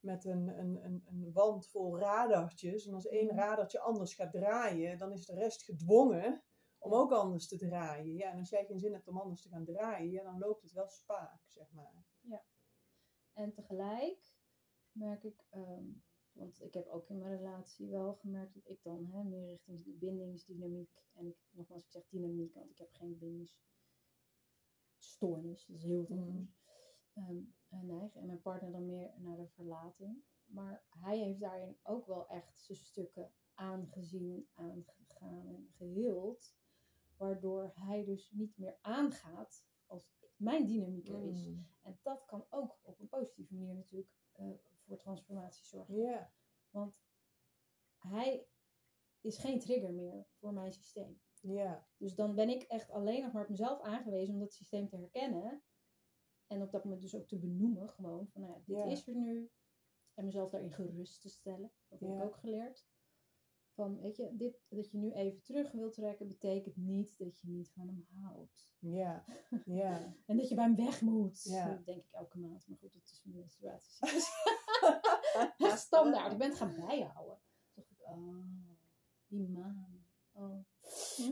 [0.00, 2.86] met een, een, een, een wand vol radartjes.
[2.86, 3.36] En als één Mhm.
[3.36, 6.42] radartje anders gaat draaien, dan is de rest gedwongen
[6.78, 6.98] om Ja.
[6.98, 8.14] ook anders te draaien.
[8.14, 10.62] Ja, en als jij geen zin hebt om anders te gaan draaien, ja, dan loopt
[10.62, 12.04] het wel spaak, zeg maar.
[13.32, 14.31] En tegelijk
[14.92, 15.84] merk ik, ehm,
[16.32, 19.82] want ik heb ook in mijn relatie wel gemerkt dat ik dan hè, meer richting
[19.84, 21.02] de bindingsdynamiek.
[21.12, 25.66] En ik, nogmaals, ik zeg dynamiek, want ik heb geen bindingsstoornis.
[25.66, 26.20] Dat is heel wat Mhm.
[26.28, 26.60] anders.
[27.14, 27.36] Ehm,
[27.68, 28.14] eh, neig.
[28.14, 30.22] En mijn partner dan meer naar de verlating.
[30.44, 36.54] Maar hij heeft daarin ook wel echt zijn stukken aangezien, aangegaan en geheeld.
[37.16, 41.46] Waardoor hij dus niet meer aangaat als mijn dynamiek er is.
[41.48, 41.66] Mm.
[41.82, 44.50] En dat kan ook op een positieve manier natuurlijk eh,
[44.84, 44.98] voor
[45.88, 46.32] Ja,
[46.70, 46.94] Want
[47.98, 48.46] hij
[49.20, 51.20] is geen trigger meer voor mijn systeem.
[51.40, 54.88] ja, Dus dan ben ik echt alleen nog maar op mezelf aangewezen om dat systeem
[54.88, 55.62] te herkennen.
[56.46, 58.28] En op dat moment dus ook te benoemen gewoon.
[58.28, 58.84] Van nou ja, dit Ja.
[58.84, 59.50] is er nu.
[60.14, 61.72] En mezelf daarin gerust te stellen.
[61.88, 62.86] Dat heb ik ook geleerd.
[63.74, 67.48] Van weet je, dit, dat je nu even terug wilt trekken betekent niet dat je
[67.48, 68.74] niet van hem houdt.
[68.78, 69.24] ja,
[69.64, 70.14] ja.
[70.26, 71.42] En dat je bij hem weg moet.
[71.42, 71.68] Ja.
[71.68, 72.66] Dat denk ik elke maand.
[72.68, 74.28] Maar goed, het is een menstruatiecyclus.
[75.58, 76.32] Echt standaard.
[76.32, 77.38] Ik ben het gaan bijhouden.
[77.74, 78.36] Toen dacht ik, oh,
[79.26, 80.04] die maan.
[80.32, 80.64] Oh.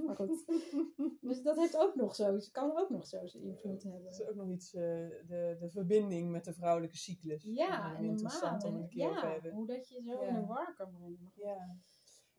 [0.06, 0.44] Maar goed.
[1.20, 4.10] Dus dat heeft ook nog zo, kan ook nog zo zijn invloed Dat hebben.
[4.10, 4.82] is ook nog iets, eh,
[5.26, 7.42] de, de verbinding met de vrouwelijke cyclus.
[7.44, 8.70] Ja, en de interessant maan.
[8.72, 9.52] om En, een keer ja, hebben.
[9.52, 10.28] hoe dat je zo Ja.
[10.28, 11.32] in de war kan brengen.
[11.34, 11.76] Ja.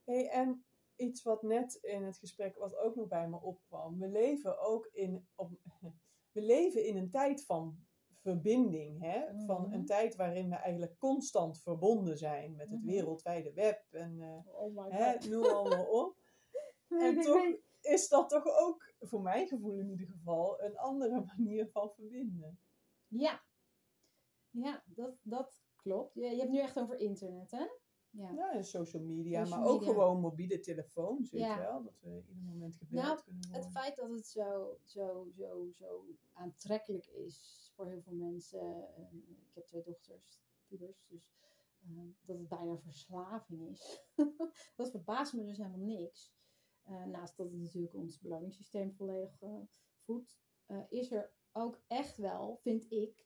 [0.03, 3.99] Hey, en iets wat net in het gesprek, wat ook nog bij me opkwam.
[3.99, 5.51] We leven ook in, op,
[6.35, 7.85] we leven in een tijd van
[8.21, 9.01] verbinding.
[9.01, 9.45] Hè?
[9.45, 9.73] Van Mhm.
[9.73, 12.87] een tijd waarin we eigenlijk constant verbonden zijn met het Mhm.
[12.91, 13.85] wereldwijde web.
[13.91, 16.15] En Oh my hè, noem allemaal op.
[16.87, 17.45] En toch
[17.81, 22.59] is dat toch ook, voor mijn gevoel in ieder geval, een andere manier van verbinden.
[23.07, 23.43] Ja.
[24.49, 26.13] Ja, dat, dat klopt.
[26.13, 27.65] Je, je hebt nu echt over internet, hè?
[28.11, 28.31] Ja.
[28.31, 29.93] Ja, en social media, Social maar ook media.
[29.93, 31.55] gewoon mobiele telefoons, weet Ja.
[31.55, 31.83] je wel.
[31.83, 33.61] Dat we ieder moment gebeld Nou, kunnen worden.
[33.61, 38.95] Het feit dat het zo, zo, zo, zo aantrekkelijk is voor heel veel mensen.
[38.95, 41.33] en ik heb twee dochters, pubers, dus
[41.81, 41.87] eh,
[42.25, 44.01] dat het bijna verslaving is.
[44.75, 46.33] dat verbaast me dus helemaal niks.
[46.81, 49.55] Eh, naast dat het natuurlijk ons beloningssysteem volledig eh,
[49.97, 53.25] voedt, eh, is er ook echt wel, vind ik,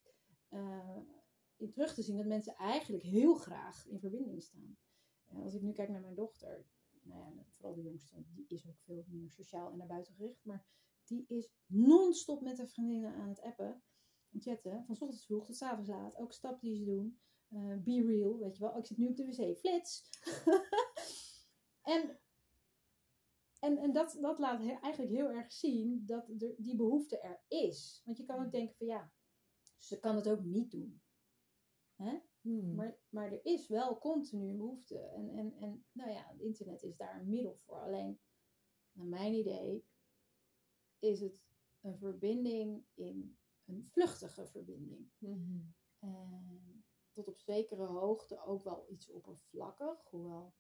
[1.58, 4.78] in terug te zien dat mensen eigenlijk heel graag in verbinding staan.
[5.26, 6.66] En als ik nu kijk naar mijn dochter,
[7.02, 10.46] nou ja, vooral de jongste, die is ook veel meer sociaal en naar buiten gericht,
[10.46, 10.66] maar
[11.06, 13.84] die is non-stop met haar vriendinnen aan het appen,
[14.32, 16.18] en chatten, van 's ochtends vroeg tot 's avonds laat.
[16.18, 17.20] Ook stap die ze doen.
[17.48, 18.72] Eh, be real, weet je wel.
[18.72, 20.10] Oh, ik zit nu op de wc, flits.
[21.96, 22.20] en
[23.60, 27.42] en, en dat, dat laat he- eigenlijk heel erg zien dat er, die behoefte er
[27.48, 28.02] is.
[28.06, 29.12] Want je kan ook denken van ja,
[29.78, 31.02] ze kan het ook niet doen.
[31.96, 32.20] Hè?
[32.42, 32.76] Hmm.
[32.76, 35.00] Maar, maar er is wel continu een behoefte.
[35.00, 37.80] En, en, en nou ja, het internet is daar een middel voor.
[37.80, 38.20] Alleen,
[38.92, 39.86] naar mijn idee,
[41.00, 41.46] is het
[41.82, 45.10] een verbinding in een vluchtige verbinding.
[45.18, 45.60] Mhm.
[46.00, 50.10] En tot op zekere hoogte ook wel iets oppervlakkig.
[50.10, 50.54] Hoewel,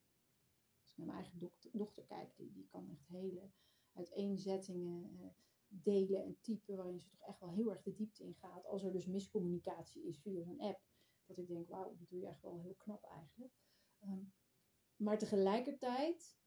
[0.81, 3.49] als ik naar mijn eigen dochter, dochter kijk, die, die kan echt hele
[3.93, 5.27] uiteenzettingen eh,
[5.67, 6.75] delen en typen.
[6.75, 8.65] Waarin ze toch echt wel heel erg de diepte in gaat.
[8.65, 10.81] Als er dus miscommunicatie is via zo'n app.
[11.25, 13.53] Dat ik denk, wauw, dat doe je echt wel heel knap eigenlijk.
[13.99, 14.23] Ehm,
[14.95, 16.37] maar tegelijkertijd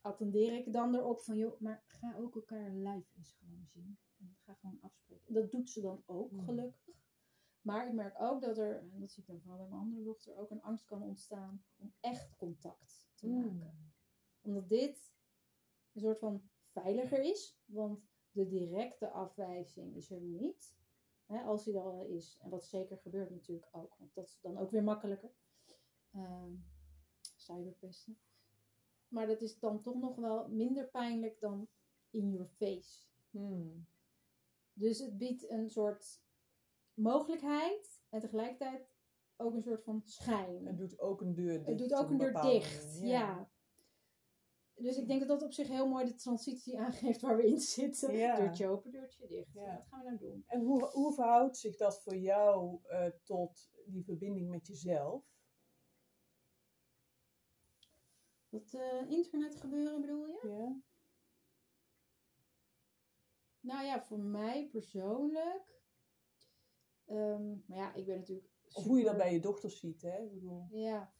[0.00, 3.98] attendeer ik dan erop van, joh, maar ga ook elkaar live eens gewoon zien.
[4.18, 5.34] En ga gewoon afspreken.
[5.34, 6.40] Dat doet ze dan ook, Mm.
[6.44, 7.00] gelukkig.
[7.60, 10.02] Maar ik merk ook dat er, en dat zie ik dan vooral bij mijn andere
[10.04, 13.58] dochter, ook een angst kan ontstaan om echt contact te Hmm.
[13.58, 13.94] maken.
[14.40, 15.12] Omdat dit
[15.92, 20.76] een soort van veiliger is, want de directe afwijzing is er niet.
[21.32, 22.38] Hè, als die er al is.
[22.42, 25.30] En wat zeker gebeurt natuurlijk ook, want dat is dan ook weer makkelijker.
[26.12, 26.54] Ehm,
[27.36, 28.18] cyberpesten.
[29.08, 31.68] Maar dat is dan toch nog wel minder pijnlijk dan
[32.10, 33.06] in your face.
[33.30, 33.86] Hmm.
[34.72, 36.22] Dus het biedt een soort
[36.94, 38.94] mogelijkheid en tegelijkertijd
[39.36, 40.66] ook een soort van schijn.
[40.66, 41.66] Het doet ook een deur dicht.
[41.66, 43.50] Het doet ook een deur dicht, ja.
[44.82, 47.60] Dus ik denk dat dat op zich heel mooi de transitie aangeeft waar we in
[47.60, 48.16] zitten.
[48.16, 48.36] Ja.
[48.36, 49.52] Deurtje open, deurtje dicht.
[49.52, 49.76] Ja.
[49.76, 50.44] Wat gaan we nou doen?
[50.46, 55.24] En hoe, hoe verhoudt zich dat voor jou eh, tot die verbinding met jezelf?
[58.48, 60.40] Dat eh, internet gebeuren bedoel je?
[60.48, 60.80] Ja.
[63.60, 65.80] Nou ja, voor mij persoonlijk.
[67.04, 68.50] ehm, maar ja, ik ben natuurlijk.
[68.72, 70.22] Of hoe je dat bij je dochters ziet, hè?
[70.22, 71.12] Ik bedoel, Ja.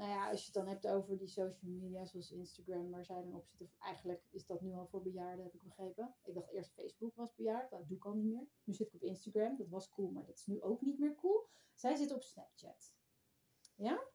[0.00, 3.22] Nou ja, als je het dan hebt over die social media zoals Instagram, waar zij
[3.22, 3.70] dan op zitten.
[3.78, 6.14] Eigenlijk is dat nu al voor bejaarden, heb ik begrepen.
[6.24, 8.46] Ik dacht eerst Facebook was bejaard, dat doe ik al niet meer.
[8.64, 11.14] Nu zit ik op Instagram, dat was cool, maar dat is nu ook niet meer
[11.14, 11.46] cool.
[11.74, 12.94] Zij zitten op Snapchat.
[13.74, 14.08] Ja?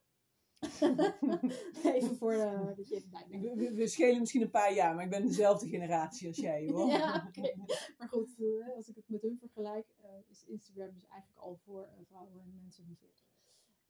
[1.94, 5.04] even voor uh, dat je even ik- we, we schelen misschien een paar jaar, maar
[5.04, 6.86] ik ben dezelfde generatie als jij, hoor.
[6.88, 7.54] Ja, oké.
[7.98, 11.56] Maar goed, eh, als ik het met hun vergelijk, eh, is Instagram dus eigenlijk al
[11.56, 13.25] voor eh, vrouwen en mensen van 40.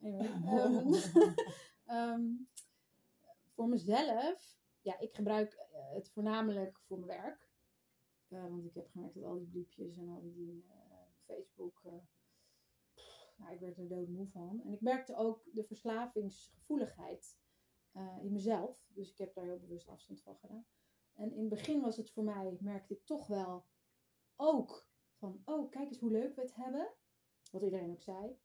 [0.02, 0.94] Anyway, ehm,
[1.96, 2.30] ehm,
[3.54, 7.50] voor mezelf, ja, ik gebruik eh, het voornamelijk voor mijn werk.
[8.28, 11.82] Eh, want ik heb gemerkt dat al die bliepjes en al die dingen, eh, Facebook,
[12.94, 14.60] pff, nou, ik werd er doodmoe van.
[14.64, 17.38] En ik merkte ook de verslavingsgevoeligheid
[18.22, 18.86] in mezelf.
[18.88, 20.66] Dus ik heb daar heel bewust afstand van gedaan.
[21.14, 23.64] En in het begin was het voor mij, merkte ik toch wel
[24.36, 24.88] ook
[25.18, 26.92] van, oh, kijk eens hoe leuk we het hebben.
[27.50, 28.38] Wat iedereen ook zei.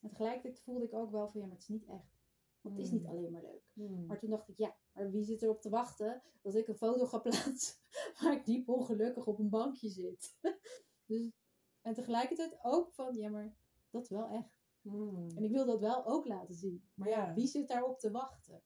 [0.00, 2.16] En tegelijkertijd voelde ik ook wel van, ja, maar het is niet echt.
[2.60, 3.10] Want het is niet Hmm.
[3.16, 3.62] alleen maar leuk.
[3.72, 4.06] Hmm.
[4.06, 7.06] Maar toen dacht ik, ja, maar wie zit erop te wachten dat ik een foto
[7.06, 7.76] ga plaatsen
[8.20, 10.36] waar ik diep ongelukkig op een bankje zit?
[11.06, 11.30] dus,
[11.82, 13.56] en tegelijkertijd ook van, ja, maar
[13.90, 14.56] dat is wel echt.
[14.80, 15.28] Hmm.
[15.36, 16.88] En ik wil dat wel ook laten zien.
[16.94, 17.34] Maar ja, Ja.
[17.34, 18.62] wie zit daarop te wachten?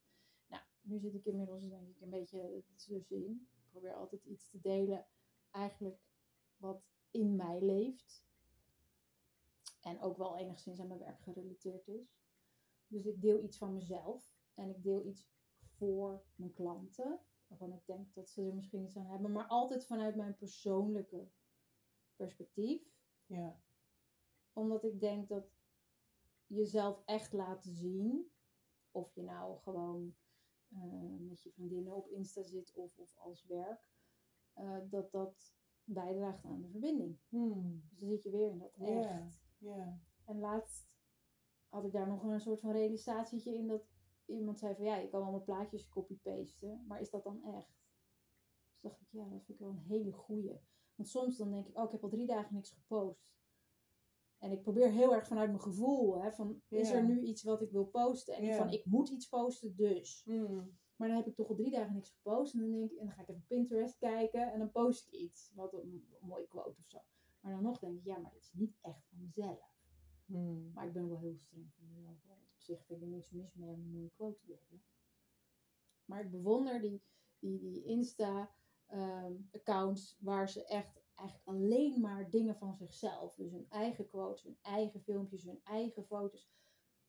[0.46, 3.48] Nou, nu zit ik inmiddels denk ik een beetje tussenin.
[3.54, 5.06] Ik probeer altijd iets te delen,
[5.50, 6.00] eigenlijk
[6.56, 8.24] wat in mij leeft.
[9.82, 12.20] En ook wel enigszins aan mijn werk gerelateerd is.
[12.86, 14.34] Dus ik deel iets van mezelf.
[14.54, 15.28] En ik deel iets
[15.76, 17.20] voor mijn klanten.
[17.46, 19.32] Waarvan ik denk dat ze er misschien iets aan hebben.
[19.32, 21.28] Maar altijd vanuit mijn persoonlijke
[22.16, 22.82] perspectief
[23.26, 23.60] Ja.
[24.52, 25.52] omdat ik denk dat
[26.46, 28.32] jezelf echt laten zien.
[28.90, 30.14] Of je nou gewoon
[30.68, 33.90] eh, met je vriendinnen op Insta zit of, of als werk.
[34.52, 35.54] eh, dat dat
[35.84, 37.18] bijdraagt aan de verbinding.
[37.28, 37.82] Hmm.
[37.90, 39.20] Dus dan zit je weer in dat Ja.
[39.24, 39.41] echt.
[39.62, 40.00] Ja.
[40.24, 40.90] En laatst
[41.68, 43.84] had ik daar nog een soort van realisatietje in dat
[44.26, 47.80] iemand zei van ja, je kan allemaal plaatjes copy-pasten, maar is dat dan echt?
[48.70, 50.60] Dus dacht ik, ja, dat vind ik wel een hele goeie.
[50.94, 53.40] Want soms dan denk ik, oh, ik heb al drie dagen niks gepost.
[54.38, 57.62] En ik probeer heel erg vanuit mijn gevoel, hè, van is er nu iets wat
[57.62, 58.34] ik wil posten?
[58.34, 60.22] En niet van ik moet iets posten, dus.
[60.24, 60.78] Hmm.
[60.96, 62.54] Maar dan heb ik toch al drie dagen niks gepost.
[62.54, 65.12] En dan denk ik, en dan ga ik even Pinterest kijken en dan post ik
[65.12, 65.52] iets.
[65.54, 66.98] Wat een, een mooie quote of zo.
[67.42, 69.80] Maar dan nog denk ik, ja, maar dat is niet echt van mezelf.
[70.26, 70.70] Hmm.
[70.74, 72.24] Maar ik ben wel heel streng voor mezelf.
[72.26, 74.84] Op zich vind ik niks mis mee om een mooie quote te delen.
[76.04, 77.02] Maar ik bewonder die,
[77.38, 83.34] die, die Insta-accounts waar ze echt eigenlijk alleen maar dingen van zichzelf.
[83.34, 86.50] Dus hun eigen quotes, hun eigen filmpjes, hun eigen foto's.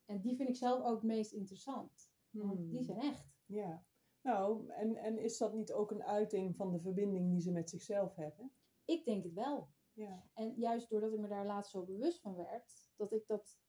[0.06, 2.12] En die vind ik zelf ook het meest interessant.
[2.30, 2.70] Want Hmm.
[2.70, 3.38] die zijn echt.
[3.46, 3.86] Ja.
[4.22, 7.70] Nou, en, en is dat niet ook een uiting van de verbinding die ze met
[7.70, 8.52] zichzelf hebben?
[8.86, 9.73] Ik denk het wel.
[9.94, 10.24] Ja.
[10.34, 13.60] En juist doordat ik me daar laatst zo bewust van werd, dat ik dat,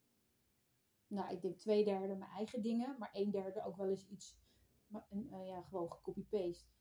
[1.07, 4.39] nou, ik denk twee derde mijn eigen dingen, maar een derde ook wel eens iets,
[4.87, 6.73] maar, een, eh, ja, gewoon gecopy-paste.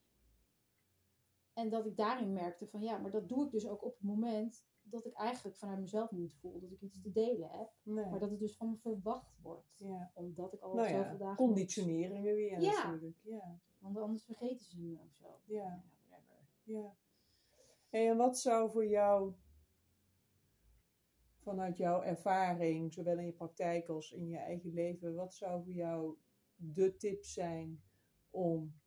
[1.54, 4.04] En dat ik daarin merkte van, ja, maar dat doe ik dus ook op het
[4.04, 8.06] moment dat ik eigenlijk vanuit mezelf niet voel dat ik iets te delen heb, Nee.
[8.10, 9.74] maar dat het dus van me verwacht wordt.
[9.78, 10.12] ja.
[10.14, 11.36] Omdat ik al Nou zoveel ja, dagen...
[11.36, 12.84] conditioneringen weer Ja.
[12.84, 13.18] natuurlijk.
[13.22, 13.60] Ja.
[13.80, 15.40] Want anders vergeten ze me of zo.
[15.46, 15.84] Ja.
[16.10, 16.48] whatever.
[16.64, 16.96] Ja.
[17.94, 19.34] Hey, en wat zou voor jou,
[21.38, 25.74] vanuit jouw ervaring, zowel in je praktijk als in je eigen leven, wat zou voor
[25.74, 26.18] jou
[26.56, 27.84] de tip zijn
[28.30, 28.82] om,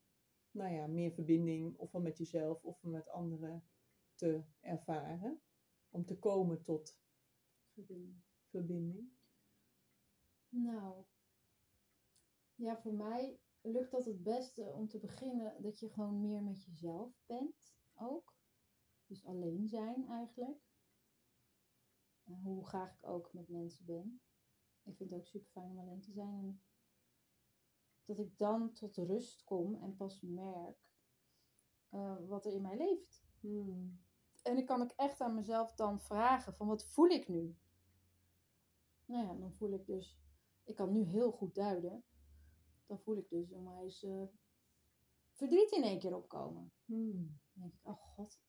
[0.50, 3.64] nou ja, meer verbinding, ofwel met jezelf of met anderen,
[4.14, 5.40] te ervaren?
[5.90, 6.98] Om te komen tot
[7.72, 8.22] Verbinding.
[8.48, 9.11] verbinding?
[10.48, 11.04] Nou,
[12.54, 16.64] ja, voor mij lukt dat het beste om te beginnen dat je gewoon meer met
[16.64, 18.36] jezelf bent ook.
[19.07, 20.61] Dus alleen zijn eigenlijk.
[22.24, 24.20] En hoe graag ik ook met mensen ben.
[24.82, 26.44] Ik vind het ook super fijn om alleen te zijn.
[26.44, 26.62] En
[28.04, 30.86] dat ik dan tot rust kom en pas merk
[31.88, 33.24] eh, wat er in mij leeft.
[33.40, 34.04] Hmm.
[34.42, 37.57] En ik kan ook echt aan mezelf dan vragen van wat voel ik nu?
[39.04, 40.20] Nou ja, dan voel ik dus,
[40.64, 42.04] ik kan nu heel goed duiden.
[42.86, 44.26] Dan voel ik dus onwijs eh
[45.36, 46.72] verdriet in één keer opkomen.
[46.84, 47.40] Hmm.
[47.52, 48.40] Dan denk ik, oh god.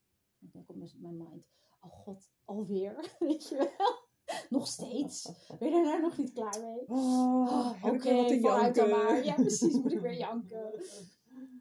[0.54, 1.46] Dan denk ik op mijn- mind,
[1.82, 3.16] oh god, alweer.
[3.20, 4.06] Weet je wel?
[4.50, 5.32] Nog steeds.
[5.60, 6.88] Ben je er nou nog niet klaar mee?
[6.88, 9.24] Oh, ik Oké, te vooruit dan maar.
[9.26, 10.74] Ja, precies, moet ik weer janken.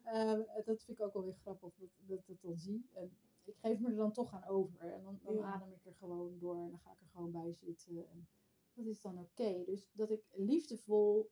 [0.04, 2.88] Ehm, dat vind ik ook wel weer grappig dat, dat ik dat dan zie.
[2.92, 4.92] En ik geef me er dan toch aan over.
[4.92, 5.42] En dan, dan Ja.
[5.52, 8.08] adem ik er gewoon door en dan ga ik er gewoon bij zitten.
[8.10, 8.28] En
[8.74, 9.62] dat is dan oké.
[9.64, 11.30] Dus dat ik liefdevol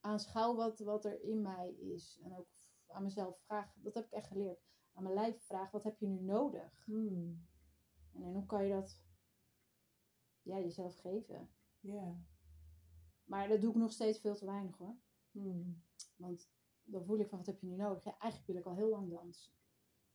[0.00, 2.20] aanschouw wat, wat er in mij is.
[2.22, 2.46] En ook
[2.86, 4.60] aan mezelf vraag, dat heb ik echt geleerd.
[4.96, 6.84] Aan mijn lijf vraag, wat heb je nu nodig?
[6.84, 7.46] Hmm.
[8.12, 9.02] En, en hoe kan je dat
[10.42, 11.50] ja, jezelf geven?
[11.80, 12.16] Ja.
[13.24, 14.96] Maar dat doe ik nog steeds veel te weinig hoor.
[15.30, 15.82] Hmm.
[16.16, 16.50] Want
[16.84, 18.04] dan voel ik van, wat heb je nu nodig?
[18.04, 19.52] Ja, eigenlijk wil ik al heel lang dansen.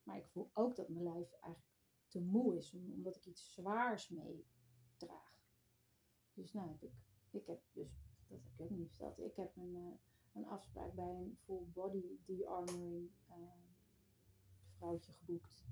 [0.03, 1.73] Maar ik voel ook dat mijn lijf eigenlijk
[2.07, 5.39] te moe is, om- omdat ik iets zwaars meedraag.
[6.33, 6.93] Dus nou heb ik,
[7.31, 7.89] ik heb dus,
[8.27, 9.93] dat heb ik ook niet verteld, ik heb een, eh,
[10.33, 13.35] een afspraak bij een full body de-armoring eh,
[14.81, 15.65] vrouwtje geboekt.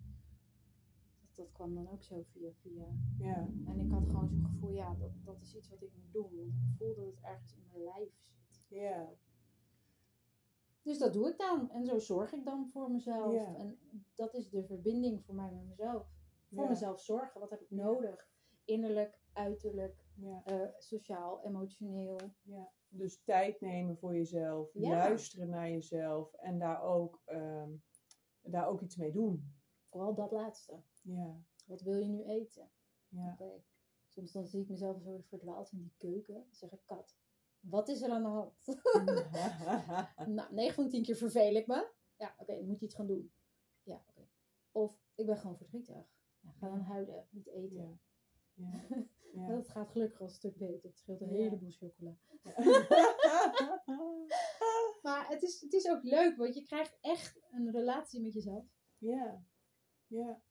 [1.19, 2.87] Dat, dat kwam dan ook zo via via.
[3.17, 3.47] Ja.
[3.65, 6.35] En ik had gewoon zo'n gevoel, ja, dat, dat is iets wat ik moet doen.
[6.35, 8.09] Want ik voel dat het ergens in mijn lijf
[8.49, 8.79] zit.
[8.79, 9.09] Ja.
[10.81, 11.71] Dus dat doe ik dan.
[11.71, 13.33] En zo zorg ik dan voor mezelf.
[13.33, 13.55] Ja.
[13.55, 13.79] En
[14.15, 16.07] dat is de verbinding voor mij met mezelf.
[16.49, 16.69] Voor Ja.
[16.69, 17.39] mezelf zorgen.
[17.39, 18.27] Wat heb ik nodig?
[18.65, 20.41] Innerlijk, uiterlijk, Ja.
[20.45, 22.17] eh, sociaal, emotioneel.
[22.41, 27.69] Ja, dus tijd nemen voor jezelf, luisteren naar jezelf en daar ook, ehm,
[28.41, 29.53] daar ook iets mee doen.
[29.89, 30.81] Vooral dat laatste.
[31.01, 31.35] Ja,
[31.65, 32.69] Wat wil je nu eten?
[33.07, 33.63] ja, Oké.
[34.07, 36.33] Soms dan zie ik mezelf zo verdwaald in die keuken.
[36.33, 37.15] Dan zeg ik, kat,
[37.59, 38.65] wat is er aan de hand?
[40.35, 41.87] nou, 9 van de 10 keer verveel ik me.
[42.17, 43.31] Ja, oké, dan moet je iets gaan doen.
[43.83, 44.27] Ja, oké.
[44.71, 45.95] Of ik ben gewoon verdrietig.
[46.39, 47.99] Ja, ga dan huilen, niet eten.
[48.53, 48.85] ja,
[49.33, 50.89] ja, dat gaat gelukkig al een stuk beter.
[50.89, 52.15] Het scheelt een heleboel chocola.
[55.01, 58.65] Maar het is, het is ook leuk, want je krijgt echt een relatie met jezelf.
[58.97, 59.43] ja,
[60.07, 60.41] ja.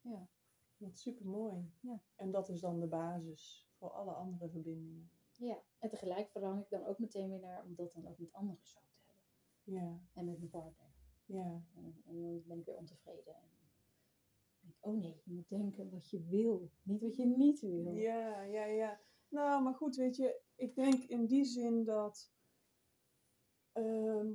[0.00, 0.28] Ja.
[0.76, 1.70] Dat is super mooi.
[1.80, 2.00] Ja.
[2.16, 5.10] En dat is dan de basis voor alle andere verbindingen.
[5.32, 5.62] Ja.
[5.78, 8.66] En tegelijk verlang ik dan ook meteen weer naar om dat dan ook met anderen
[8.66, 9.82] zo te hebben.
[9.82, 10.86] Ja, En met mijn partner.
[11.24, 13.34] ja, En, en dan ben ik weer ontevreden.
[13.34, 13.58] En dan
[14.60, 17.94] denk ik, oh nee, je moet denken wat je wil, niet wat je niet wil.
[17.94, 19.00] ja, ja, ja.
[19.28, 22.32] Nou, maar goed, weet je, ik denk in die zin dat.
[23.84, 24.32] Ehm,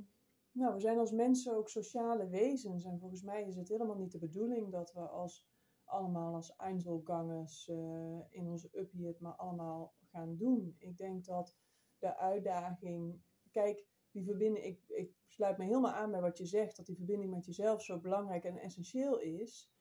[0.50, 2.84] nou, we zijn als mensen ook sociale wezens.
[2.84, 5.46] En volgens mij is het helemaal niet de bedoeling dat we als
[5.84, 10.76] allemaal als Einzelgangers eh, in onze uppie het maar allemaal gaan doen.
[10.78, 11.56] Ik denk dat
[11.98, 13.22] de uitdaging.
[13.50, 14.64] Kijk, die verbinding.
[14.64, 17.82] Ik, ik sluit me helemaal aan bij wat je zegt, dat die verbinding met jezelf
[17.82, 19.72] zo belangrijk en essentieel is.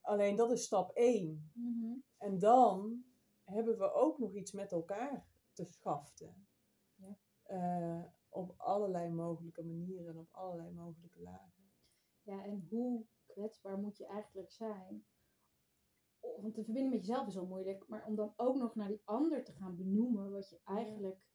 [0.00, 1.50] Alleen dat is stap 1.
[1.54, 1.94] Mhm.
[2.18, 3.04] En dan
[3.44, 6.46] hebben we ook nog iets met elkaar te schaften.
[6.94, 7.16] Ja.
[7.42, 11.70] Eh, op allerlei mogelijke manieren en op allerlei mogelijke lagen.
[12.22, 15.04] Ja, en hoe kwetsbaar moet je eigenlijk zijn?
[16.20, 19.02] Want de verbinding met jezelf is al moeilijk, maar om dan ook nog naar die
[19.04, 21.26] ander te gaan benoemen wat je eigenlijk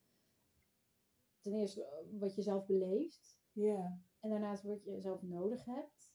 [1.39, 6.11] ten eerste eh, wat je zelf beleeft Ja, en daarnaast wat je zelf nodig hebt,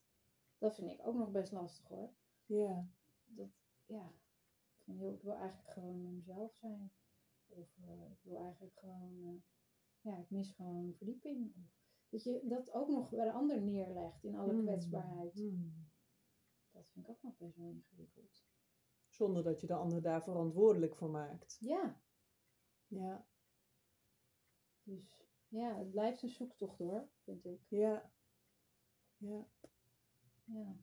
[0.58, 2.12] dat vind ik ook nog best lastig hoor.
[2.46, 2.88] ja,
[3.24, 3.50] dat
[3.86, 4.12] ja,
[4.84, 6.92] van joh, ik wil eigenlijk gewoon met mezelf zijn.
[7.48, 9.42] Of eh, ik wil eigenlijk gewoon, eh,
[10.02, 11.52] ja, ik mis gewoon verdieping.
[12.08, 14.62] Dat je dat ook nog bij de ander neerlegt in alle Hmm.
[14.62, 15.32] kwetsbaarheid.
[15.34, 15.90] Hmm.
[16.70, 18.44] Dat vind ik ook nog best wel ingewikkeld.
[19.08, 21.56] Zonder dat je de ander daar verantwoordelijk voor maakt.
[21.60, 22.00] Ja,
[22.86, 23.26] Ja,
[24.82, 27.60] dus ja, het blijft een zoektocht hoor, vind ik.
[27.68, 28.10] ja,
[29.16, 29.46] ja.
[30.44, 30.76] Ja.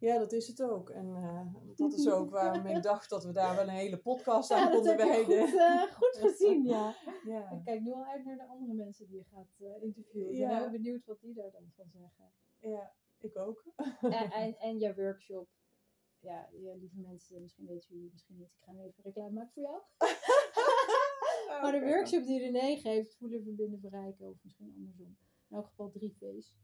[0.00, 0.90] Ja, dat is het ook.
[0.90, 1.46] En eh,
[1.76, 4.70] dat is ook waarom ik dacht dat we daar wel een hele podcast aan Ja,
[4.70, 5.48] konden wijden.
[5.48, 6.88] goed, eh, goed gezien, ja.
[6.90, 10.32] Ik Ja, kijk nu al uit naar de andere mensen die je gaat eh, interviewen.
[10.32, 12.32] Ik ben heel benieuwd wat die daar dan van zeggen.
[12.58, 13.64] ja, ik ook.
[14.00, 15.48] en, en, en jouw workshop.
[16.20, 18.48] Ja, lieve mensen, misschien weten jullie misschien niet.
[18.56, 19.82] Ik ga nu even reclame maken voor jou.
[21.62, 25.16] Maar de workshop die René geeft, voelen, verbinden, verrijken, of misschien andersom.
[25.48, 26.54] In elk geval drie V's.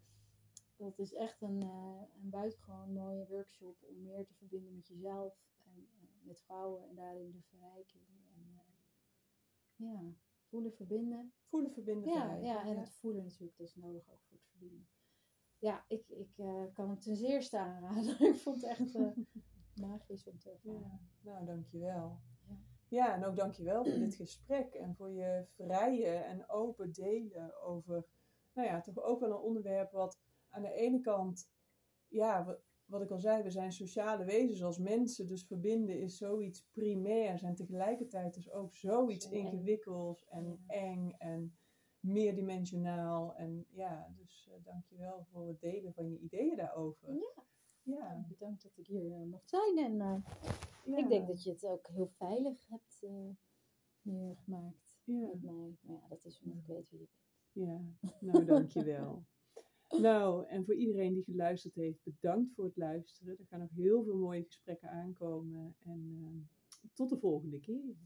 [0.84, 5.36] Dat is echt een, eh, een buitengewoon mooie workshop om meer te verbinden met jezelf
[5.64, 5.88] en
[6.22, 8.02] met vrouwen en daarin de verrijking.
[8.34, 8.62] En eh,
[9.76, 10.14] ja,
[10.48, 11.32] voelen, verbinden.
[11.44, 12.46] Voelen, verbinden, Ja, verrijken.
[12.46, 14.88] ja, en het voelen natuurlijk, dat is nodig ook voor het verbinden.
[15.58, 18.20] Ja, ik, ik eh, kan het ten zeerste aanraden.
[18.30, 18.94] ik vond het echt
[19.88, 20.80] magisch om te ervaren.
[21.20, 22.20] Ja, nou, dankjewel.
[22.48, 22.56] Ja.
[22.88, 28.06] Ja, en ook dankjewel voor dit gesprek en voor je vrije en open delen over,
[28.52, 30.18] nou ja, toch ook wel een onderwerp wat
[30.54, 31.50] aan de ene kant,
[32.08, 36.66] ja, wat, ik al zei, we zijn sociale wezens als mensen, dus verbinden is zoiets
[36.72, 41.56] primairs en tegelijkertijd is ook zoiets ingewikkelds en eng en
[42.00, 43.34] meerdimensionaal.
[43.34, 47.12] En ja, dus uh, dankjewel voor het delen van je ideeën daarover.
[47.14, 47.42] Ja.
[47.82, 49.78] Ja, Bedankt dat ik hier uh, mocht zijn.
[49.78, 50.16] En uh,
[50.84, 50.96] ja.
[50.96, 53.06] ik denk dat je het ook heel veilig hebt
[54.02, 55.26] neergemaakt ja.
[55.26, 55.76] met mij.
[55.80, 57.22] Maar ja, dat is omdat ik weet wie je bent.
[57.68, 57.82] Ja,
[58.20, 59.24] nou dankjewel.
[60.00, 63.38] nou, en voor iedereen die geluisterd heeft, bedankt voor het luisteren.
[63.38, 65.74] Er gaan nog heel veel mooie gesprekken aankomen.
[65.84, 67.96] En uh, tot de volgende keer.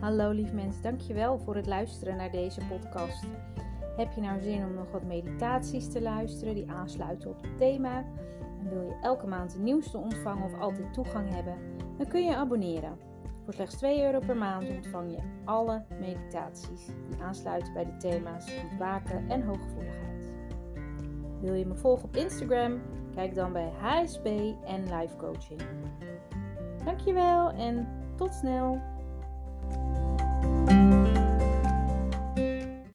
[0.00, 3.24] Hallo lief mensen, dankjewel voor het luisteren naar deze podcast.
[3.96, 8.04] Heb je nou zin om nog wat meditaties te luisteren die aansluiten op het thema?
[8.58, 11.58] En wil je elke maand de nieuwste ontvangen of altijd toegang hebben?
[11.96, 13.15] Dan kun je abonneren.
[13.46, 18.50] Voor slechts 2 euro per maand ontvang je alle meditaties die aansluiten bij de thema's
[18.70, 20.32] ontwaken en hooggevoeligheid.
[21.40, 22.80] Wil je me volgen op Instagram?
[23.14, 24.26] Kijk dan bij HSP
[24.64, 25.60] en Life Coaching.
[26.84, 28.80] Dankjewel en tot snel!